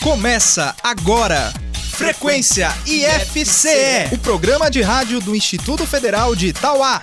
Começa 0.00 0.76
agora. 0.80 1.52
Frequência 1.90 2.68
IFCE, 2.86 4.14
o 4.14 4.18
programa 4.18 4.70
de 4.70 4.80
rádio 4.80 5.18
do 5.18 5.34
Instituto 5.34 5.84
Federal 5.84 6.36
de 6.36 6.48
Itauá. 6.48 7.02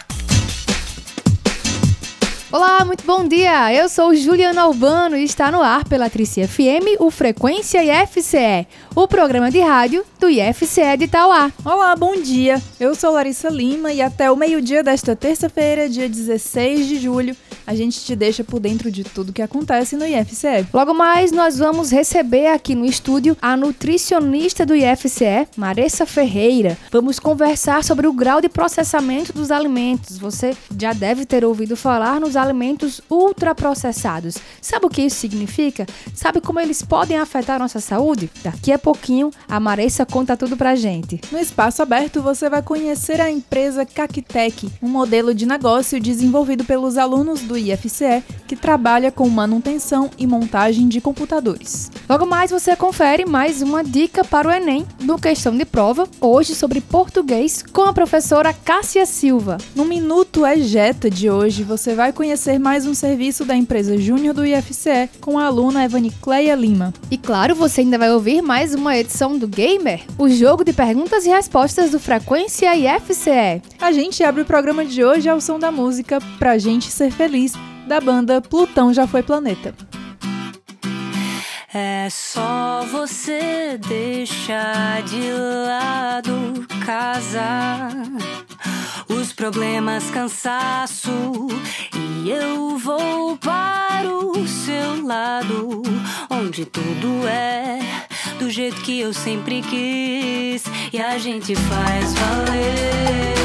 Olá, 2.50 2.86
muito 2.86 3.04
bom 3.04 3.28
dia! 3.28 3.74
Eu 3.74 3.90
sou 3.90 4.16
Juliana 4.16 4.62
Albano 4.62 5.18
e 5.18 5.26
está 5.26 5.52
no 5.52 5.62
ar 5.62 5.84
pela 5.84 6.10
Trici 6.10 6.48
FM 6.48 7.02
o 7.02 7.12
Frequência 7.12 7.84
IFCE, 7.84 8.66
o 8.96 9.06
programa 9.10 9.52
de 9.52 9.60
rádio 9.60 10.06
do 10.18 10.30
IFCE 10.30 10.96
de 10.98 11.04
Itauá. 11.04 11.52
Olá, 11.66 11.94
bom 11.98 12.16
dia! 12.16 12.62
Eu 12.80 12.96
sou 12.96 13.12
Larissa 13.12 13.50
Lima 13.50 13.92
e 13.92 14.02
até 14.02 14.32
o 14.32 14.38
meio-dia 14.38 14.82
desta 14.82 15.18
terça-feira, 15.18 15.90
dia 15.90 16.08
16 16.08 16.88
de 16.88 16.98
julho, 16.98 17.36
a 17.66 17.76
gente 17.76 18.00
te 18.04 18.16
deixa 18.16 18.44
por 18.44 18.60
dentro 18.60 18.92
de 18.92 19.04
tudo 19.04 19.34
que 19.34 19.42
acontece 19.42 19.96
no 19.96 20.06
IFCE. 20.06 20.68
Logo 20.74 20.94
mais, 20.94 21.32
nós 21.32 21.58
vamos 21.58 21.92
receber 21.92 22.48
aqui 22.48 22.76
no 22.76 22.86
estúdio 22.86 23.38
a 23.42 23.58
nutricionista 23.58 24.66
do 24.66 24.76
IFCE, 24.76 25.48
Maressa 25.58 26.06
Ferreira. 26.06 26.78
Vamos 26.92 27.20
conversar 27.20 27.84
sobre 27.84 28.08
o 28.08 28.14
grau 28.14 28.42
de 28.42 28.50
processamento 28.50 29.34
dos 29.34 29.52
alimentos. 29.52 30.18
Você 30.18 30.56
já 30.80 30.94
deve 30.94 31.26
ter 31.26 31.44
ouvido 31.44 31.76
falar 31.76 32.20
nos 32.20 32.36
alimentos 32.36 33.02
ultraprocessados. 33.10 34.38
Sabe 34.62 34.86
o 34.86 34.90
que 34.90 35.02
isso 35.02 35.18
significa? 35.18 35.86
Sabe 36.14 36.42
como 36.42 36.60
eles 36.60 36.82
podem 36.82 37.18
afetar 37.18 37.58
a 37.58 37.60
nossa 37.60 37.80
saúde? 37.80 38.30
Daqui 38.44 38.72
a 38.72 38.80
pouquinho, 38.80 39.32
a 39.48 39.60
Maressa 39.60 40.06
conta 40.06 40.38
tudo 40.38 40.56
pra 40.58 40.76
gente. 40.76 41.20
No 41.32 41.40
espaço 41.40 41.82
aberto, 41.82 42.22
você 42.22 42.50
vai 42.50 42.62
conhecer 42.62 43.20
a 43.20 43.30
empresa 43.30 43.86
Cactec, 43.86 44.70
um 44.82 44.90
modelo 44.90 45.34
de 45.34 45.46
negócio 45.46 46.00
desenvolvido 46.00 46.64
pelos 46.64 46.98
alunos 46.98 47.42
do 47.42 47.55
do 47.56 47.58
IFCE, 47.58 48.22
que 48.48 48.56
trabalha 48.56 49.12
com 49.12 49.28
manutenção 49.30 50.10
e 50.18 50.28
montagem 50.28 50.88
de 50.88 51.00
computadores. 51.00 51.90
Logo 52.08 52.26
mais 52.26 52.52
você 52.52 52.76
confere 52.76 53.26
mais 53.26 53.62
uma 53.62 53.84
dica 53.84 54.24
para 54.24 54.48
o 54.48 54.52
Enem 54.52 54.86
no 55.02 55.18
Questão 55.18 55.56
de 55.58 55.66
Prova, 55.66 56.08
hoje 56.20 56.54
sobre 56.54 56.82
português, 56.82 57.64
com 57.64 57.84
a 57.84 57.94
professora 57.94 58.54
Cássia 58.54 59.06
Silva. 59.06 59.58
No 59.74 59.86
Minuto 59.86 60.46
Ejeta 60.46 61.10
de 61.10 61.30
hoje, 61.30 61.64
você 61.64 61.96
vai 61.96 62.12
conhecer 62.12 62.60
mais 62.60 62.86
um 62.86 62.94
serviço 62.94 63.46
da 63.46 63.56
empresa 63.56 63.98
Júnior 63.98 64.34
do 64.34 64.46
IFCE 64.46 65.10
com 65.22 65.40
a 65.40 65.46
aluna 65.46 65.86
Evanicleia 65.86 66.56
Lima. 66.56 66.94
E 67.10 67.18
claro, 67.18 67.56
você 67.56 67.82
ainda 67.82 67.98
vai 67.98 68.12
ouvir 68.12 68.42
mais 68.42 68.76
uma 68.76 68.98
edição 68.98 69.38
do 69.38 69.48
Gamer, 69.48 70.02
o 70.18 70.28
jogo 70.28 70.64
de 70.64 70.74
perguntas 70.74 71.26
e 71.26 71.30
respostas 71.30 71.92
do 71.92 72.00
Frequência 72.00 72.76
IFCE. 72.76 73.62
A 73.80 73.92
gente 73.92 74.24
abre 74.24 74.42
o 74.42 74.46
programa 74.46 74.84
de 74.84 75.04
hoje 75.04 75.30
ao 75.30 75.40
som 75.40 75.58
da 75.58 75.72
música 75.72 76.20
Pra 76.38 76.58
Gente 76.58 76.92
Ser 76.92 77.12
Feliz 77.12 77.45
da 77.86 78.02
banda 78.02 78.42
Plutão 78.42 78.94
Já 78.94 79.08
Foi 79.08 79.22
Planeta. 79.24 79.74
É 81.74 82.08
só 82.10 82.86
você 82.90 83.78
deixar 83.78 85.02
de 85.04 85.30
lado 85.68 86.66
casa, 86.86 87.90
os 89.10 89.34
problemas, 89.34 90.10
cansaço, 90.10 91.12
e 91.94 92.30
eu 92.30 92.78
vou 92.78 93.36
para 93.38 94.08
o 94.08 94.48
seu 94.48 95.06
lado, 95.06 95.82
onde 96.30 96.64
tudo 96.64 97.28
é 97.28 97.80
do 98.40 98.50
jeito 98.50 98.82
que 98.82 99.02
eu 99.02 99.14
sempre 99.14 99.62
quis, 99.62 100.64
e 100.94 101.02
a 101.02 101.18
gente 101.18 101.56
faz 101.56 102.14
valer, 102.14 103.36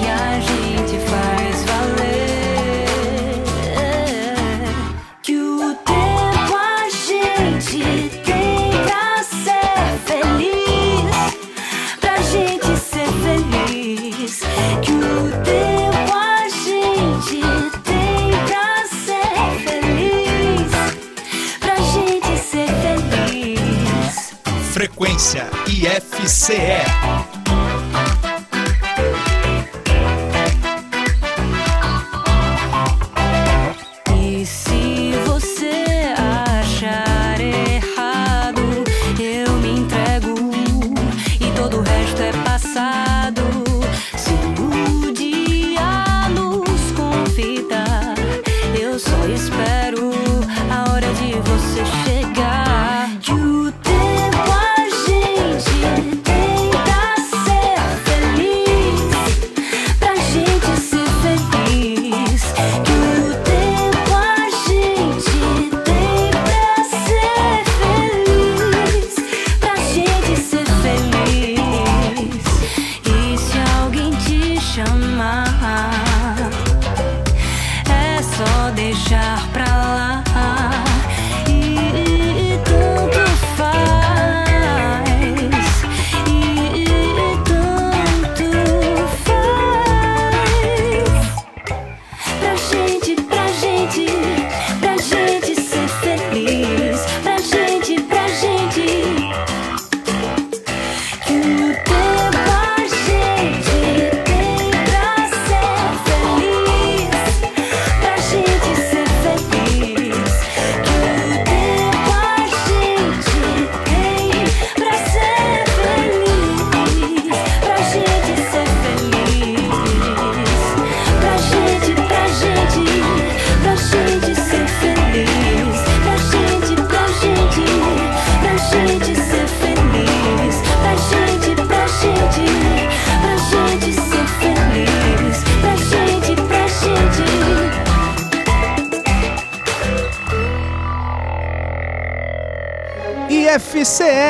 e 0.00 0.06
a 0.08 0.38
gente 0.38 0.98
faz 1.00 1.05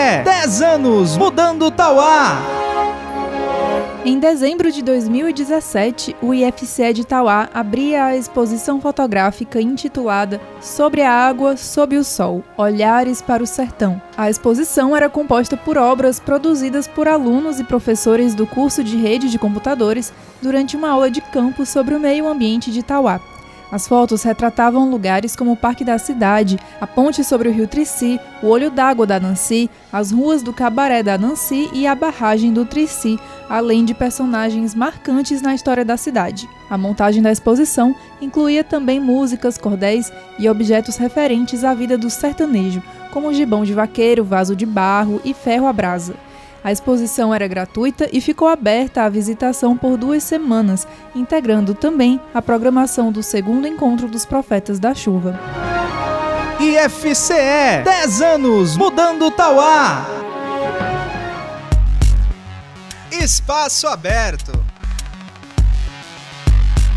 IFCE 0.07 0.23
10 0.23 0.63
anos 0.63 1.17
mudando 1.17 1.69
Tauá. 1.69 2.41
Em 4.05 4.21
dezembro 4.21 4.71
de 4.71 4.81
2017, 4.81 6.15
o 6.23 6.33
IFCE 6.33 6.93
de 6.93 7.05
Tauá 7.05 7.49
abria 7.53 8.05
a 8.05 8.17
exposição 8.17 8.81
fotográfica 8.81 9.61
intitulada 9.61 10.41
Sobre 10.61 11.03
a 11.03 11.11
Água, 11.11 11.57
Sob 11.57 11.97
o 11.97 12.05
Sol 12.05 12.45
Olhares 12.57 13.21
para 13.21 13.43
o 13.43 13.47
Sertão. 13.47 14.01
A 14.17 14.31
exposição 14.31 14.97
era 14.97 15.11
composta 15.11 15.57
por 15.57 15.77
obras 15.77 16.21
produzidas 16.21 16.87
por 16.87 17.09
alunos 17.09 17.59
e 17.59 17.65
professores 17.65 18.33
do 18.33 18.47
curso 18.47 18.85
de 18.85 18.97
rede 18.97 19.29
de 19.29 19.41
computadores 19.41 20.13
durante 20.41 20.77
uma 20.77 20.91
aula 20.91 21.11
de 21.11 21.21
campo 21.21 21.67
sobre 21.67 21.97
o 21.97 22.01
meio 22.01 22.29
ambiente 22.29 22.71
de 22.71 22.85
Tauá. 22.85 23.21
As 23.71 23.89
fotos 23.89 24.23
retratavam 24.23 24.89
lugares 24.89 25.35
como 25.35 25.53
o 25.53 25.57
Parque 25.57 25.85
da 25.85 25.99
Cidade, 25.99 26.59
a 26.81 26.87
ponte 26.87 27.25
sobre 27.25 27.49
o 27.49 27.53
rio 27.53 27.67
Trici, 27.67 28.21
o 28.41 28.47
Olho 28.47 28.71
d'Água 28.71 29.07
da 29.07 29.19
Nancy, 29.19 29.69
as 29.93 30.13
ruas 30.13 30.41
do 30.41 30.53
Cabaré 30.53 31.03
da 31.03 31.19
Nancy 31.19 31.69
e 31.73 31.85
a 31.85 31.95
barragem 31.95 32.53
do 32.53 32.65
Trici, 32.65 33.19
além 33.49 33.85
de 33.85 33.93
personagens 33.93 34.73
marcantes 34.73 35.43
na 35.43 35.55
história 35.55 35.85
da 35.85 35.97
cidade. 35.97 36.49
A 36.71 36.79
montagem 36.79 37.21
da 37.21 37.33
exposição 37.33 37.95
incluía 38.21 38.63
também 38.63 39.01
músicas, 39.01 39.59
cordéis 39.59 40.13
e 40.39 40.49
objetos 40.49 40.97
referentes 40.97 41.65
à 41.65 41.75
vida 41.75 41.99
do 41.99 42.09
sertanejo, 42.09 42.83
como 43.13 43.33
gibão 43.33 43.65
de 43.65 43.75
vaqueiro, 43.75 44.25
vaso 44.25 44.55
de 44.55 44.65
barro 44.65 45.21
e 45.25 45.35
ferro 45.35 45.67
à 45.67 45.73
brasa. 45.73 46.15
A 46.63 46.73
exposição 46.73 47.35
era 47.35 47.47
gratuita 47.47 48.09
e 48.13 48.21
ficou 48.21 48.49
aberta 48.49 49.03
à 49.03 49.09
visitação 49.09 49.77
por 49.77 49.97
duas 49.97 50.23
semanas, 50.23 50.87
integrando 51.15 51.75
também 51.75 52.21
a 52.35 52.43
programação 52.43 53.13
do 53.13 53.23
segundo 53.23 53.67
encontro 53.69 54.09
dos 54.09 54.25
Profetas 54.25 54.79
da 54.79 54.95
Chuva. 54.95 55.39
IFCE 56.59 57.83
10 57.85 58.23
anos 58.23 58.77
mudando 58.77 59.31
Tauá. 59.31 60.07
Espaço 63.13 63.87
aberto. 63.87 64.53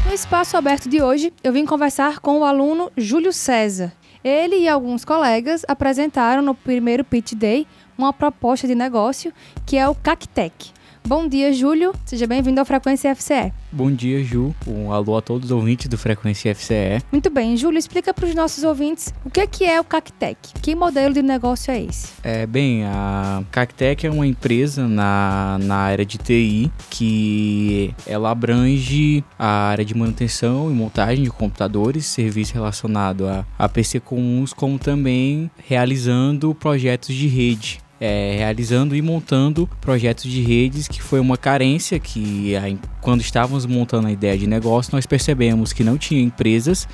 No 0.06 0.14
espaço 0.14 0.58
aberto 0.58 0.90
de 0.90 1.02
hoje, 1.02 1.32
eu 1.44 1.54
vim 1.54 1.66
conversar 1.66 2.20
com 2.20 2.40
o 2.40 2.44
aluno 2.44 2.92
Júlio 2.98 3.32
César. 3.32 3.94
Ele 4.24 4.58
e 4.58 4.68
alguns 4.68 5.06
colegas 5.06 5.64
apresentaram 5.68 6.42
no 6.42 6.56
primeiro 6.56 7.04
Pitch 7.04 7.34
Day 7.34 7.68
uma 8.00 8.14
proposta 8.14 8.68
de 8.68 8.74
negócio 8.74 9.34
que 9.66 9.78
é 9.78 9.88
o 9.88 9.94
Cactec. 9.94 10.72
Bom 11.08 11.28
dia, 11.28 11.52
Júlio. 11.52 11.94
Seja 12.06 12.28
bem-vindo 12.28 12.60
ao 12.60 12.66
Frequência 12.66 13.16
FCE. 13.16 13.52
Bom 13.72 13.92
dia, 13.92 14.24
Ju. 14.24 14.54
Um 14.68 14.92
alô 14.92 15.18
a 15.18 15.22
todos 15.22 15.50
os 15.50 15.52
ouvintes 15.52 15.88
do 15.88 15.98
Frequência 15.98 16.54
FCE. 16.54 17.02
Muito 17.12 17.30
bem, 17.30 17.58
Júlio, 17.58 17.80
explica 17.80 18.14
para 18.14 18.26
os 18.26 18.36
nossos 18.36 18.64
ouvintes 18.64 19.14
o 19.26 19.30
que 19.30 19.40
é, 19.40 19.48
que 19.48 19.66
é 19.66 19.80
o 19.80 19.84
Cactec. 19.84 20.38
Que 20.62 20.76
modelo 20.76 21.14
de 21.14 21.22
negócio 21.22 21.72
é 21.72 21.82
esse? 21.82 22.12
É, 22.22 22.46
bem, 22.46 22.84
a 22.86 23.44
Cactec 23.50 24.06
é 24.06 24.12
uma 24.12 24.28
empresa 24.28 24.88
na, 24.88 25.58
na 25.62 25.78
área 25.78 26.06
de 26.06 26.18
TI 26.18 26.72
que 26.90 27.94
ela 28.06 28.30
abrange 28.30 29.24
a 29.38 29.70
área 29.70 29.86
de 29.86 29.96
manutenção 29.96 30.70
e 30.70 30.74
montagem 30.74 31.24
de 31.24 31.32
computadores, 31.32 32.06
serviço 32.06 32.54
relacionado 32.54 33.28
a, 33.28 33.46
a 33.58 33.68
PC 33.68 34.00
comuns, 34.00 34.54
como 34.54 34.78
também 34.78 35.50
realizando 35.68 36.54
projetos 36.54 37.16
de 37.16 37.28
rede 37.28 37.80
é, 38.00 38.36
realizando 38.38 38.96
e 38.96 39.02
montando 39.02 39.70
projetos 39.82 40.30
de 40.30 40.42
redes, 40.42 40.88
que 40.88 41.02
foi 41.02 41.20
uma 41.20 41.38
carência 41.38 42.00
que 42.00 42.54
quando 43.02 43.22
estávamos 43.22 43.66
montando 43.66 44.08
a 44.08 44.12
ideia 44.12 44.38
de 44.38 44.48
negócio, 44.48 44.94
nós 44.94 45.06
percebemos 45.06 45.74
que 45.74 45.84
não 45.84 45.98
tinha 45.98 46.22
empresas 46.22 46.88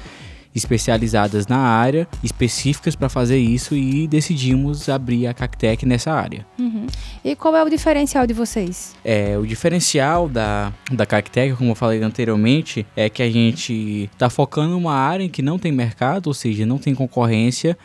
especializadas 0.55 1.47
na 1.47 1.57
área, 1.57 2.07
específicas 2.23 2.95
para 2.95 3.09
fazer 3.09 3.37
isso 3.37 3.75
e 3.75 4.07
decidimos 4.07 4.87
abrir 4.87 5.27
a 5.27 5.33
Cactec 5.33 5.85
nessa 5.85 6.13
área. 6.13 6.45
Uhum. 6.57 6.87
E 7.23 7.35
qual 7.35 7.55
é 7.57 7.63
o 7.63 7.69
diferencial 7.69 8.25
de 8.25 8.33
vocês? 8.33 8.95
É, 9.03 9.37
o 9.37 9.45
diferencial 9.45 10.29
da, 10.29 10.71
da 10.89 11.05
Cactec, 11.05 11.55
como 11.55 11.71
eu 11.71 11.75
falei 11.75 12.01
anteriormente, 12.01 12.85
é 12.95 13.09
que 13.09 13.21
a 13.21 13.29
gente 13.29 14.09
está 14.13 14.29
focando 14.29 14.71
em 14.71 14.77
uma 14.77 14.93
área 14.93 15.25
em 15.25 15.29
que 15.29 15.41
não 15.41 15.59
tem 15.59 15.73
mercado, 15.73 16.27
ou 16.27 16.33
seja, 16.33 16.65
não 16.65 16.77
tem 16.77 16.95
concorrência 16.95 17.77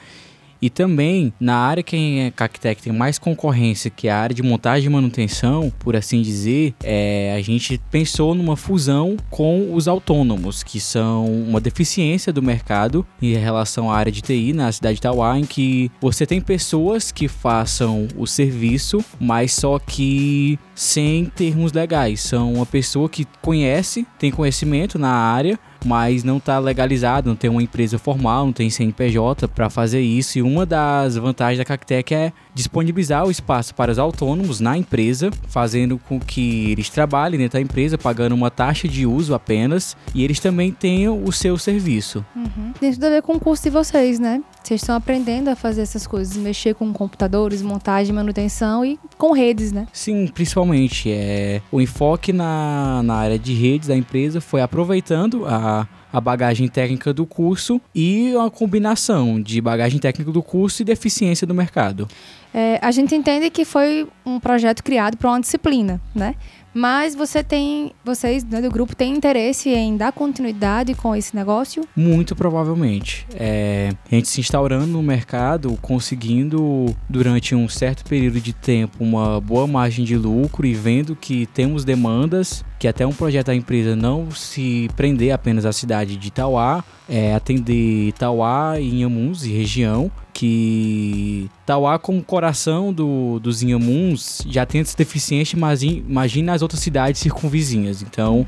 e 0.60 0.68
também 0.68 1.32
na 1.40 1.56
área 1.56 1.82
que 1.82 2.26
a 2.26 2.30
Cactec 2.30 2.82
tem 2.82 2.92
mais 2.92 3.18
concorrência, 3.18 3.90
que 3.90 4.08
é 4.08 4.10
a 4.10 4.18
área 4.18 4.34
de 4.34 4.42
montagem 4.42 4.88
e 4.88 4.92
manutenção, 4.92 5.72
por 5.78 5.96
assim 5.96 6.22
dizer, 6.22 6.74
é, 6.82 7.34
a 7.36 7.42
gente 7.42 7.80
pensou 7.90 8.34
numa 8.34 8.56
fusão 8.56 9.16
com 9.30 9.74
os 9.74 9.88
autônomos, 9.88 10.62
que 10.62 10.80
são 10.80 11.26
uma 11.26 11.60
deficiência 11.60 12.32
do 12.32 12.42
mercado 12.42 13.06
em 13.20 13.34
relação 13.34 13.90
à 13.90 13.96
área 13.96 14.12
de 14.12 14.20
TI 14.20 14.52
na 14.52 14.70
cidade 14.70 14.96
de 14.96 15.02
Tauá, 15.02 15.38
em 15.38 15.44
que 15.44 15.90
você 16.00 16.26
tem 16.26 16.40
pessoas 16.40 17.10
que 17.10 17.28
façam 17.28 18.08
o 18.16 18.26
serviço, 18.26 19.04
mas 19.18 19.52
só 19.52 19.78
que 19.78 20.58
sem 20.74 21.26
termos 21.26 21.72
legais. 21.72 22.20
São 22.20 22.54
uma 22.54 22.66
pessoa 22.66 23.08
que 23.08 23.26
conhece, 23.42 24.06
tem 24.18 24.30
conhecimento 24.30 24.98
na 24.98 25.10
área, 25.10 25.58
mas 25.84 26.24
não 26.24 26.36
está 26.36 26.58
legalizado, 26.58 27.28
não 27.28 27.36
tem 27.36 27.50
uma 27.50 27.62
empresa 27.62 27.98
formal, 27.98 28.46
não 28.46 28.52
tem 28.52 28.70
CNPJ 28.70 29.48
para 29.48 29.70
fazer 29.70 30.00
isso. 30.00 30.38
E 30.38 30.42
uma 30.42 30.66
das 30.66 31.16
vantagens 31.16 31.58
da 31.58 31.64
Cactec 31.64 32.14
é 32.14 32.32
disponibilizar 32.54 33.26
o 33.26 33.30
espaço 33.30 33.74
para 33.74 33.92
os 33.92 33.98
autônomos 33.98 34.60
na 34.60 34.76
empresa, 34.76 35.30
fazendo 35.48 35.98
com 35.98 36.18
que 36.18 36.70
eles 36.70 36.90
trabalhem 36.90 37.38
dentro 37.38 37.58
da 37.58 37.62
empresa, 37.62 37.96
pagando 37.96 38.34
uma 38.34 38.50
taxa 38.50 38.88
de 38.88 39.06
uso 39.06 39.34
apenas, 39.34 39.96
e 40.14 40.24
eles 40.24 40.40
também 40.40 40.72
tenham 40.72 41.22
o 41.24 41.32
seu 41.32 41.56
serviço. 41.58 42.24
Uhum. 42.34 42.72
Tem 42.78 42.92
tudo 42.92 43.04
a 43.04 43.10
ver 43.10 43.22
com 43.22 43.34
o 43.34 43.40
curso 43.40 43.62
de 43.64 43.70
vocês, 43.70 44.18
né? 44.18 44.42
Vocês 44.62 44.82
estão 44.82 44.94
aprendendo 44.94 45.48
a 45.48 45.56
fazer 45.56 45.82
essas 45.82 46.06
coisas, 46.06 46.36
mexer 46.36 46.74
com 46.74 46.92
computadores, 46.92 47.62
montagem, 47.62 48.14
manutenção 48.14 48.84
e 48.84 48.98
com 49.16 49.32
redes, 49.32 49.72
né? 49.72 49.86
Sim, 49.92 50.26
principalmente. 50.28 51.10
É, 51.10 51.62
o 51.72 51.80
enfoque 51.80 52.32
na, 52.32 53.02
na 53.02 53.14
área 53.14 53.38
de 53.38 53.52
redes 53.54 53.88
da 53.88 53.96
empresa 53.96 54.40
foi 54.40 54.60
aproveitando 54.60 55.46
a 55.46 55.86
a 56.12 56.20
bagagem 56.20 56.68
técnica 56.68 57.12
do 57.12 57.26
curso 57.26 57.80
e 57.94 58.32
uma 58.34 58.50
combinação 58.50 59.40
de 59.40 59.60
bagagem 59.60 59.98
técnica 59.98 60.30
do 60.30 60.42
curso 60.42 60.82
e 60.82 60.84
deficiência 60.84 61.46
do 61.46 61.54
mercado. 61.54 62.08
É, 62.52 62.78
a 62.82 62.90
gente 62.90 63.14
entende 63.14 63.48
que 63.48 63.64
foi 63.64 64.08
um 64.26 64.40
projeto 64.40 64.82
criado 64.82 65.16
para 65.16 65.30
uma 65.30 65.40
disciplina, 65.40 66.00
né? 66.14 66.34
Mas 66.72 67.16
você 67.16 67.42
tem, 67.42 67.92
vocês 68.04 68.44
né, 68.44 68.62
do 68.62 68.70
grupo 68.70 68.94
têm 68.94 69.12
interesse 69.12 69.70
em 69.70 69.96
dar 69.96 70.12
continuidade 70.12 70.94
com 70.94 71.16
esse 71.16 71.34
negócio? 71.34 71.82
Muito 71.96 72.36
provavelmente. 72.36 73.26
É, 73.34 73.90
a 74.10 74.14
gente 74.14 74.28
se 74.28 74.40
instaurando 74.40 74.86
no 74.86 75.02
mercado, 75.02 75.76
conseguindo 75.82 76.94
durante 77.08 77.56
um 77.56 77.68
certo 77.68 78.04
período 78.04 78.40
de 78.40 78.52
tempo 78.52 79.02
uma 79.02 79.40
boa 79.40 79.66
margem 79.66 80.04
de 80.04 80.16
lucro 80.16 80.64
e 80.64 80.72
vendo 80.72 81.16
que 81.16 81.46
temos 81.46 81.84
demandas, 81.84 82.64
que 82.80 82.88
até 82.88 83.06
um 83.06 83.12
projeto 83.12 83.48
da 83.48 83.54
empresa 83.54 83.94
não 83.94 84.30
se 84.30 84.88
prender 84.96 85.32
apenas 85.32 85.66
à 85.66 85.72
cidade 85.72 86.16
de 86.16 86.28
Itauá, 86.28 86.82
é, 87.06 87.34
atender 87.34 88.08
Itauá 88.08 88.80
e 88.80 88.88
Inhamuns 88.88 89.44
e 89.44 89.52
região, 89.52 90.10
que 90.32 91.50
Tauá 91.66 91.98
como 91.98 92.22
coração 92.22 92.90
do, 92.90 93.38
dos 93.38 93.62
Inhamuns 93.62 94.42
já 94.48 94.64
tem 94.64 94.80
essa 94.80 94.96
deficiência, 94.96 95.58
mas 95.58 95.82
imagina 95.82 96.54
as 96.54 96.62
outras 96.62 96.80
cidades 96.80 97.20
circunvizinhas. 97.20 98.00
Então, 98.00 98.46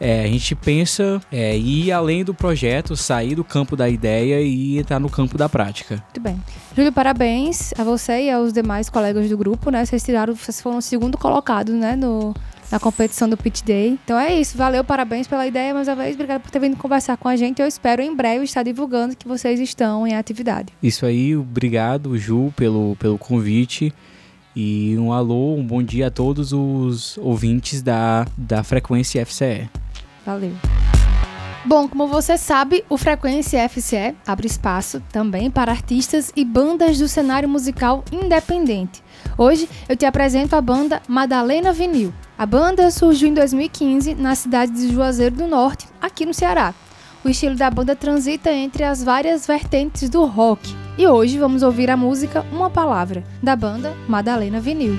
é, 0.00 0.24
a 0.24 0.26
gente 0.26 0.54
pensa 0.54 1.20
é, 1.30 1.54
ir 1.54 1.92
além 1.92 2.24
do 2.24 2.32
projeto, 2.32 2.96
sair 2.96 3.34
do 3.34 3.44
campo 3.44 3.76
da 3.76 3.86
ideia 3.86 4.40
e 4.40 4.78
entrar 4.78 4.98
no 4.98 5.10
campo 5.10 5.36
da 5.36 5.46
prática. 5.46 5.96
Muito 6.04 6.20
bem. 6.22 6.42
Júlio, 6.74 6.90
parabéns 6.90 7.74
a 7.78 7.84
você 7.84 8.22
e 8.22 8.30
aos 8.30 8.50
demais 8.50 8.88
colegas 8.88 9.28
do 9.28 9.36
grupo, 9.36 9.68
né? 9.68 9.84
Vocês 9.84 10.02
tiraram, 10.02 10.34
vocês 10.34 10.58
foram 10.58 10.78
o 10.78 10.82
segundo 10.82 11.18
colocado, 11.18 11.72
né, 11.72 11.94
no, 11.94 12.34
na 12.70 12.78
competição 12.78 13.28
do 13.28 13.36
Pit 13.36 13.64
Day. 13.64 13.98
Então 14.04 14.18
é 14.18 14.34
isso, 14.34 14.56
valeu, 14.56 14.84
parabéns 14.84 15.26
pela 15.26 15.46
ideia 15.46 15.74
mais 15.74 15.88
uma 15.88 15.96
vez, 15.96 16.14
obrigado 16.14 16.42
por 16.42 16.50
ter 16.50 16.58
vindo 16.58 16.76
conversar 16.76 17.16
com 17.16 17.28
a 17.28 17.36
gente. 17.36 17.60
Eu 17.60 17.66
espero 17.66 18.02
em 18.02 18.14
breve 18.14 18.44
estar 18.44 18.62
divulgando 18.62 19.16
que 19.16 19.26
vocês 19.26 19.60
estão 19.60 20.06
em 20.06 20.14
atividade. 20.14 20.72
Isso 20.82 21.06
aí, 21.06 21.36
obrigado, 21.36 22.16
Ju, 22.18 22.52
pelo, 22.56 22.96
pelo 22.96 23.18
convite. 23.18 23.92
E 24.54 24.96
um 24.98 25.12
alô, 25.12 25.54
um 25.54 25.64
bom 25.64 25.82
dia 25.82 26.08
a 26.08 26.10
todos 26.10 26.52
os 26.52 27.16
ouvintes 27.18 27.80
da, 27.80 28.26
da 28.36 28.64
Frequência 28.64 29.24
FCE. 29.24 29.68
Valeu. 30.26 30.52
Bom, 31.64 31.86
como 31.86 32.06
você 32.06 32.38
sabe, 32.38 32.84
o 32.88 32.96
Frequência 32.96 33.68
FCE 33.68 34.14
abre 34.26 34.46
espaço 34.46 35.02
também 35.12 35.50
para 35.50 35.70
artistas 35.70 36.32
e 36.34 36.44
bandas 36.44 36.98
do 36.98 37.06
cenário 37.06 37.48
musical 37.48 38.02
independente. 38.10 39.02
Hoje 39.36 39.68
eu 39.88 39.96
te 39.96 40.06
apresento 40.06 40.56
a 40.56 40.60
banda 40.60 41.02
Madalena 41.06 41.72
Vinil. 41.72 42.12
A 42.38 42.46
banda 42.46 42.88
surgiu 42.92 43.28
em 43.28 43.34
2015 43.34 44.14
na 44.14 44.32
cidade 44.36 44.70
de 44.70 44.92
Juazeiro 44.92 45.34
do 45.34 45.48
Norte, 45.48 45.88
aqui 46.00 46.24
no 46.24 46.32
Ceará. 46.32 46.72
O 47.24 47.28
estilo 47.28 47.56
da 47.56 47.68
banda 47.68 47.96
transita 47.96 48.52
entre 48.52 48.84
as 48.84 49.02
várias 49.02 49.44
vertentes 49.44 50.08
do 50.08 50.24
rock. 50.24 50.72
E 50.96 51.04
hoje 51.04 51.36
vamos 51.36 51.64
ouvir 51.64 51.90
a 51.90 51.96
música 51.96 52.46
Uma 52.52 52.70
Palavra, 52.70 53.24
da 53.42 53.56
banda 53.56 53.92
Madalena 54.06 54.60
Vinil. 54.60 54.94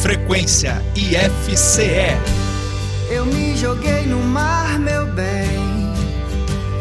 Frequência 0.00 0.80
IFCE 0.94 2.38
eu 3.10 3.24
me 3.24 3.56
joguei 3.56 4.04
no 4.04 4.22
mar, 4.22 4.78
meu 4.78 5.06
bem, 5.06 5.37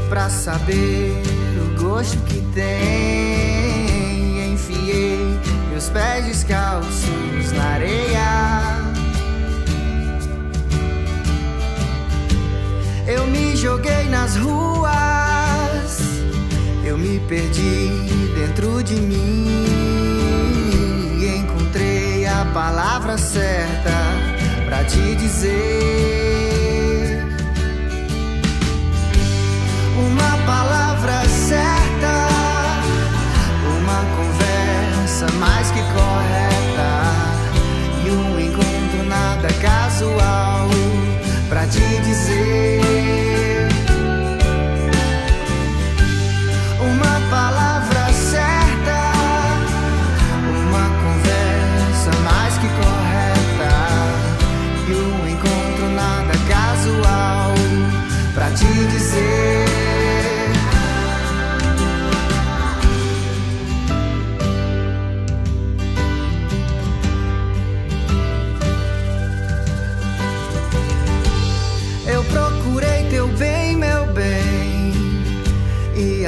pra 0.10 0.30
saber 0.30 1.14
o 1.58 1.82
gosto 1.82 2.18
que 2.24 2.42
tem. 2.54 4.54
Enfiei 4.54 5.40
meus 5.70 5.90
pés 5.90 6.26
descalços 6.26 7.52
na 7.54 7.64
areia. 7.64 8.78
Eu 13.06 13.26
me 13.28 13.56
joguei 13.56 14.10
nas 14.10 14.36
ruas, 14.36 16.02
eu 16.84 16.98
me 16.98 17.20
perdi 17.22 17.90
dentro 18.36 18.84
de 18.84 18.96
mim. 18.96 19.66
Encontrei 21.40 22.26
a 22.26 22.44
palavra 22.54 23.18
certa 23.18 23.94
pra 24.66 24.84
te 24.84 25.16
dizer. 25.16 26.27
correta 35.98 36.92
e 38.06 38.10
um 38.12 38.40
encontro 38.40 39.04
nada 39.08 39.48
casual 39.62 40.70
pra 41.50 41.66
te 41.66 42.02
dizer. 42.02 42.87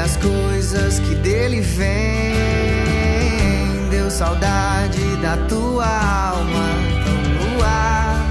As 0.10 0.18
coisas 0.18 1.00
que 1.00 1.14
dele 1.16 1.62
vêm. 1.62 2.34
Deu 3.92 4.10
saudade 4.10 5.00
da 5.22 5.38
tua 5.48 5.86
alma 5.86 6.70
tão 7.06 7.22
no 7.36 7.64
ar. 7.64 8.26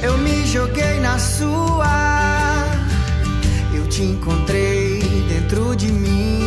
Eu 0.00 0.16
me 0.18 0.46
joguei 0.46 1.00
na 1.00 1.18
sua, 1.18 2.68
eu 3.74 3.88
te 3.88 4.02
encontrei 4.02 5.00
dentro 5.28 5.74
de 5.74 5.90
mim. 5.90 6.40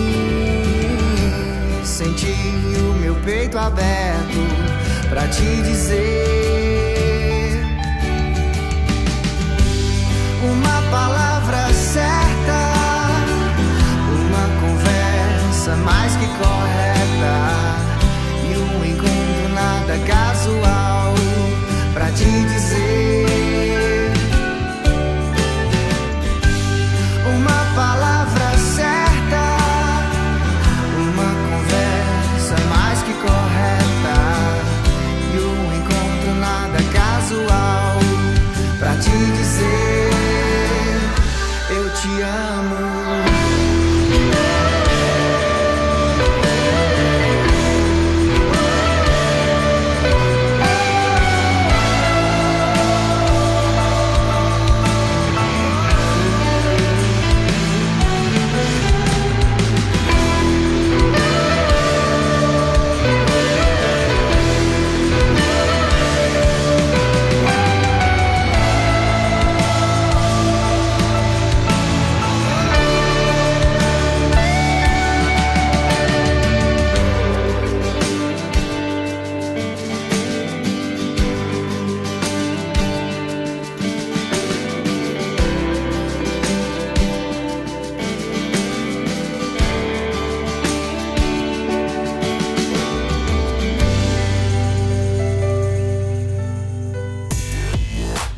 Senti 1.83 2.33
o 2.79 2.93
meu 3.01 3.15
peito 3.25 3.57
aberto 3.57 4.39
pra 5.09 5.27
te 5.27 5.61
dizer 5.63 6.72
palavra 10.93 11.73
certa, 11.73 12.59
uma 14.25 14.45
conversa 14.61 15.75
mais 15.77 16.15
que 16.17 16.27
correta. 16.27 17.35
E 18.47 18.55
um 18.57 18.85
encontro 18.85 19.49
nada 19.55 19.97
casual 20.05 21.15
pra 21.95 22.11
te 22.11 22.25
dizer 22.25 23.42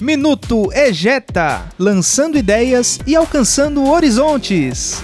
Minuto 0.05 0.71
Ejeta, 0.71 1.65
lançando 1.79 2.38
ideias 2.38 3.00
e 3.07 3.15
alcançando 3.15 3.89
horizontes. 3.89 5.01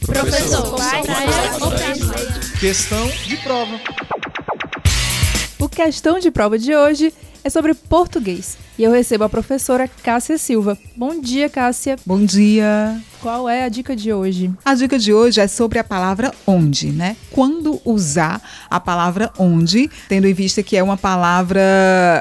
Professor, 0.07 0.75
Questão 2.61 3.07
de 3.27 3.35
prova. 3.37 3.79
O 5.59 5.67
questão 5.67 6.17
de 6.17 6.31
prova 6.31 6.57
de 6.57 6.73
hoje 6.73 7.13
é 7.43 7.49
sobre 7.49 7.73
português. 7.73 8.57
E 8.77 8.83
eu 8.83 8.91
recebo 8.91 9.23
a 9.23 9.29
professora 9.29 9.89
Cássia 10.03 10.37
Silva. 10.37 10.77
Bom 10.95 11.19
dia, 11.19 11.49
Cássia. 11.49 11.95
Bom 12.05 12.23
dia. 12.23 13.01
Qual 13.19 13.49
é 13.49 13.63
a 13.63 13.69
dica 13.69 13.95
de 13.95 14.13
hoje? 14.13 14.51
A 14.63 14.75
dica 14.75 14.99
de 14.99 15.11
hoje 15.11 15.41
é 15.41 15.47
sobre 15.47 15.79
a 15.79 15.83
palavra 15.83 16.31
onde, 16.45 16.91
né? 16.91 17.17
Quando 17.31 17.81
usar 17.83 18.39
a 18.69 18.79
palavra 18.79 19.31
onde, 19.39 19.89
tendo 20.07 20.27
em 20.27 20.33
vista 20.33 20.61
que 20.61 20.77
é 20.77 20.83
uma 20.83 20.95
palavra 20.95 21.59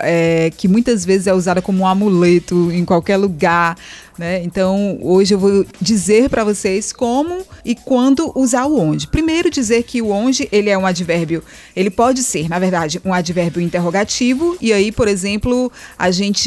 é, 0.02 0.50
que 0.56 0.66
muitas 0.66 1.04
vezes 1.04 1.26
é 1.26 1.34
usada 1.34 1.60
como 1.60 1.82
um 1.82 1.86
amuleto 1.86 2.72
em 2.72 2.86
qualquer 2.86 3.18
lugar, 3.18 3.76
né? 4.18 4.42
Então, 4.42 4.98
hoje 5.02 5.34
eu 5.34 5.38
vou 5.38 5.66
dizer 5.78 6.30
para 6.30 6.42
vocês 6.42 6.92
como 6.92 7.44
e 7.62 7.74
quando 7.74 8.32
usar 8.34 8.64
o 8.64 8.80
onde. 8.80 9.06
Primeiro 9.06 9.50
dizer 9.50 9.82
que 9.82 10.00
o 10.00 10.08
onde, 10.08 10.48
ele 10.50 10.70
é 10.70 10.78
um 10.78 10.86
advérbio, 10.86 11.44
ele 11.74 11.90
pode 11.90 12.22
ser, 12.22 12.48
na 12.48 12.58
verdade, 12.58 13.00
um 13.04 13.12
advérbio 13.12 13.60
interrogativo 13.60 14.56
e 14.62 14.72
aí, 14.72 14.90
por 14.90 15.08
exemplo, 15.08 15.70
a 15.98 16.10
gente 16.10 16.45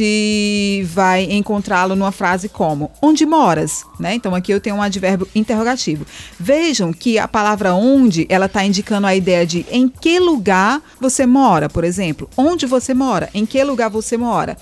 vai 0.86 1.24
encontrá-lo 1.24 1.96
numa 1.96 2.12
frase 2.12 2.50
como 2.50 2.92
onde 3.02 3.26
moras, 3.26 3.86
né? 4.00 4.14
Então 4.14 4.36
aqui 4.36 4.52
eu 4.52 4.62
tenho 4.62 4.76
um 4.76 4.82
advérbio 4.82 5.28
interrogativo. 5.34 6.06
Vejam 6.40 6.92
que 6.92 7.18
a 7.18 7.28
palavra 7.28 7.74
onde, 7.74 8.26
ela 8.30 8.46
está 8.46 8.64
indicando 8.64 9.08
a 9.08 9.16
ideia 9.16 9.46
de 9.46 9.66
em 9.72 9.88
que 9.88 10.20
lugar 10.20 10.82
você 11.00 11.26
mora, 11.26 11.70
por 11.70 11.84
exemplo. 11.84 12.30
Onde 12.36 12.66
você 12.66 12.94
mora? 12.94 13.30
Em 13.34 13.46
que 13.46 13.64
lugar 13.64 13.90
você 13.90 14.18
mora? 14.18 14.58